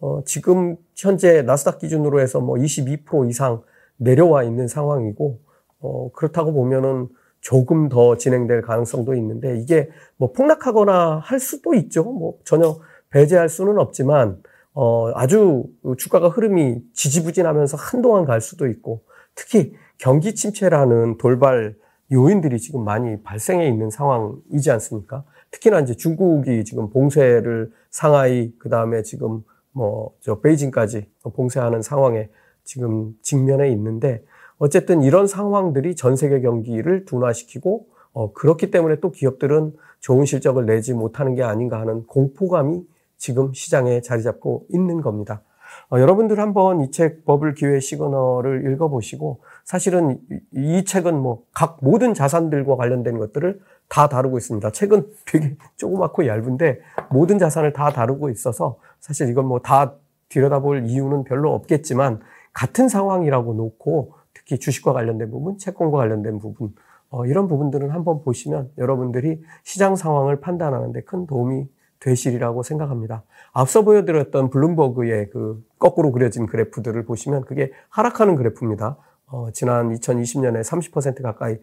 어, 0.00 0.22
지금 0.24 0.76
현재 0.96 1.42
나스닥 1.42 1.78
기준으로 1.78 2.20
해서 2.20 2.40
뭐 2.40 2.56
22% 2.56 3.28
이상 3.30 3.62
내려와 3.96 4.44
있는 4.44 4.68
상황이고 4.68 5.40
어, 5.80 6.10
그렇다고 6.12 6.52
보면은 6.52 7.08
조금 7.40 7.88
더 7.88 8.16
진행될 8.16 8.62
가능성도 8.62 9.14
있는데 9.14 9.58
이게 9.58 9.88
뭐 10.16 10.32
폭락하거나 10.32 11.18
할 11.18 11.38
수도 11.40 11.74
있죠. 11.74 12.04
뭐 12.04 12.38
전혀 12.44 12.76
배제할 13.10 13.48
수는 13.48 13.78
없지만 13.78 14.42
어, 14.78 15.10
아주 15.14 15.64
주가가 15.96 16.28
흐름이 16.28 16.82
지지부진하면서 16.92 17.78
한동안 17.78 18.26
갈 18.26 18.42
수도 18.42 18.68
있고 18.68 19.00
특히 19.34 19.72
경기 19.96 20.34
침체라는 20.34 21.16
돌발 21.16 21.74
요인들이 22.12 22.60
지금 22.60 22.84
많이 22.84 23.22
발생해 23.22 23.66
있는 23.66 23.88
상황이지 23.88 24.70
않습니까? 24.70 25.24
특히나 25.50 25.80
이제 25.80 25.94
중국이 25.94 26.62
지금 26.64 26.90
봉쇄를 26.90 27.72
상하이 27.90 28.52
그 28.58 28.68
다음에 28.68 29.02
지금 29.02 29.42
뭐 29.72 30.12
저 30.20 30.40
베이징까지 30.40 31.06
봉쇄하는 31.22 31.80
상황에 31.80 32.28
지금 32.62 33.14
직면해 33.22 33.70
있는데 33.70 34.22
어쨌든 34.58 35.02
이런 35.02 35.26
상황들이 35.26 35.96
전 35.96 36.16
세계 36.16 36.42
경기를 36.42 37.06
둔화시키고 37.06 37.86
어, 38.12 38.32
그렇기 38.34 38.70
때문에 38.70 39.00
또 39.00 39.10
기업들은 39.10 39.74
좋은 40.00 40.26
실적을 40.26 40.66
내지 40.66 40.92
못하는 40.92 41.34
게 41.34 41.42
아닌가 41.42 41.80
하는 41.80 42.04
공포감이 42.06 42.84
지금 43.16 43.52
시장에 43.52 44.00
자리 44.00 44.22
잡고 44.22 44.66
있는 44.70 45.00
겁니다. 45.00 45.42
어, 45.90 45.98
여러분들 46.00 46.38
한번 46.38 46.80
이 46.80 46.90
책 46.90 47.24
버블 47.24 47.54
기회 47.54 47.80
시그널을 47.80 48.72
읽어보시고 48.72 49.40
사실은 49.64 50.18
이, 50.30 50.78
이 50.78 50.84
책은 50.84 51.20
뭐 51.20 51.42
각 51.52 51.78
모든 51.80 52.14
자산들과 52.14 52.76
관련된 52.76 53.18
것들을 53.18 53.60
다 53.88 54.08
다루고 54.08 54.38
있습니다. 54.38 54.70
책은 54.70 55.06
되게 55.26 55.56
조그맣고 55.76 56.26
얇은데 56.26 56.80
모든 57.10 57.38
자산을 57.38 57.72
다 57.72 57.90
다루고 57.90 58.30
있어서 58.30 58.78
사실 59.00 59.28
이건 59.28 59.46
뭐 59.46 59.58
다 59.60 59.94
들여다볼 60.28 60.86
이유는 60.86 61.24
별로 61.24 61.52
없겠지만 61.54 62.20
같은 62.52 62.88
상황이라고 62.88 63.54
놓고 63.54 64.12
특히 64.34 64.58
주식과 64.58 64.92
관련된 64.92 65.30
부분, 65.30 65.56
채권과 65.58 65.98
관련된 65.98 66.38
부분 66.38 66.74
어, 67.10 67.24
이런 67.26 67.46
부분들은 67.48 67.90
한번 67.90 68.22
보시면 68.22 68.70
여러분들이 68.78 69.40
시장 69.62 69.94
상황을 69.96 70.40
판단하는데 70.40 71.00
큰 71.02 71.26
도움이 71.26 71.68
되시리라고 72.06 72.62
생각합니다. 72.62 73.24
앞서 73.52 73.82
보여드렸던 73.82 74.50
블룸버그의 74.50 75.30
그 75.30 75.62
거꾸로 75.78 76.12
그려진 76.12 76.46
그래프들을 76.46 77.04
보시면 77.04 77.44
그게 77.44 77.72
하락하는 77.88 78.36
그래프입니다. 78.36 78.96
어, 79.26 79.50
지난 79.52 79.92
2020년에 79.92 80.62
30% 80.62 81.20
가까이 81.22 81.58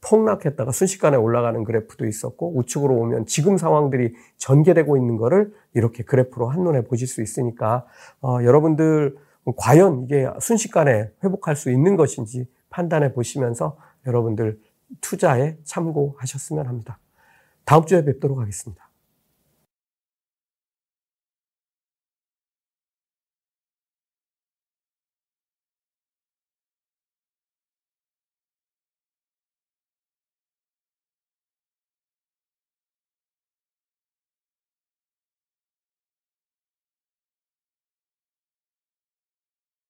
폭락했다가 0.00 0.72
순식간에 0.72 1.16
올라가는 1.16 1.62
그래프도 1.64 2.06
있었고 2.06 2.58
우측으로 2.58 2.94
오면 2.94 3.26
지금 3.26 3.56
상황들이 3.56 4.14
전개되고 4.36 4.96
있는 4.96 5.16
거를 5.16 5.54
이렇게 5.72 6.02
그래프로 6.02 6.48
한눈에 6.48 6.82
보실 6.82 7.06
수 7.06 7.22
있으니까 7.22 7.86
어, 8.20 8.38
여러분들 8.42 9.16
과연 9.56 10.02
이게 10.02 10.28
순식간에 10.40 11.10
회복할 11.22 11.54
수 11.54 11.70
있는 11.70 11.96
것인지 11.96 12.48
판단해 12.68 13.12
보시면서 13.12 13.76
여러분들 14.06 14.58
투자에 15.00 15.56
참고하셨으면 15.64 16.66
합니다. 16.66 16.98
다음 17.64 17.86
주에 17.86 18.04
뵙도록 18.04 18.40
하겠습니다. 18.40 18.83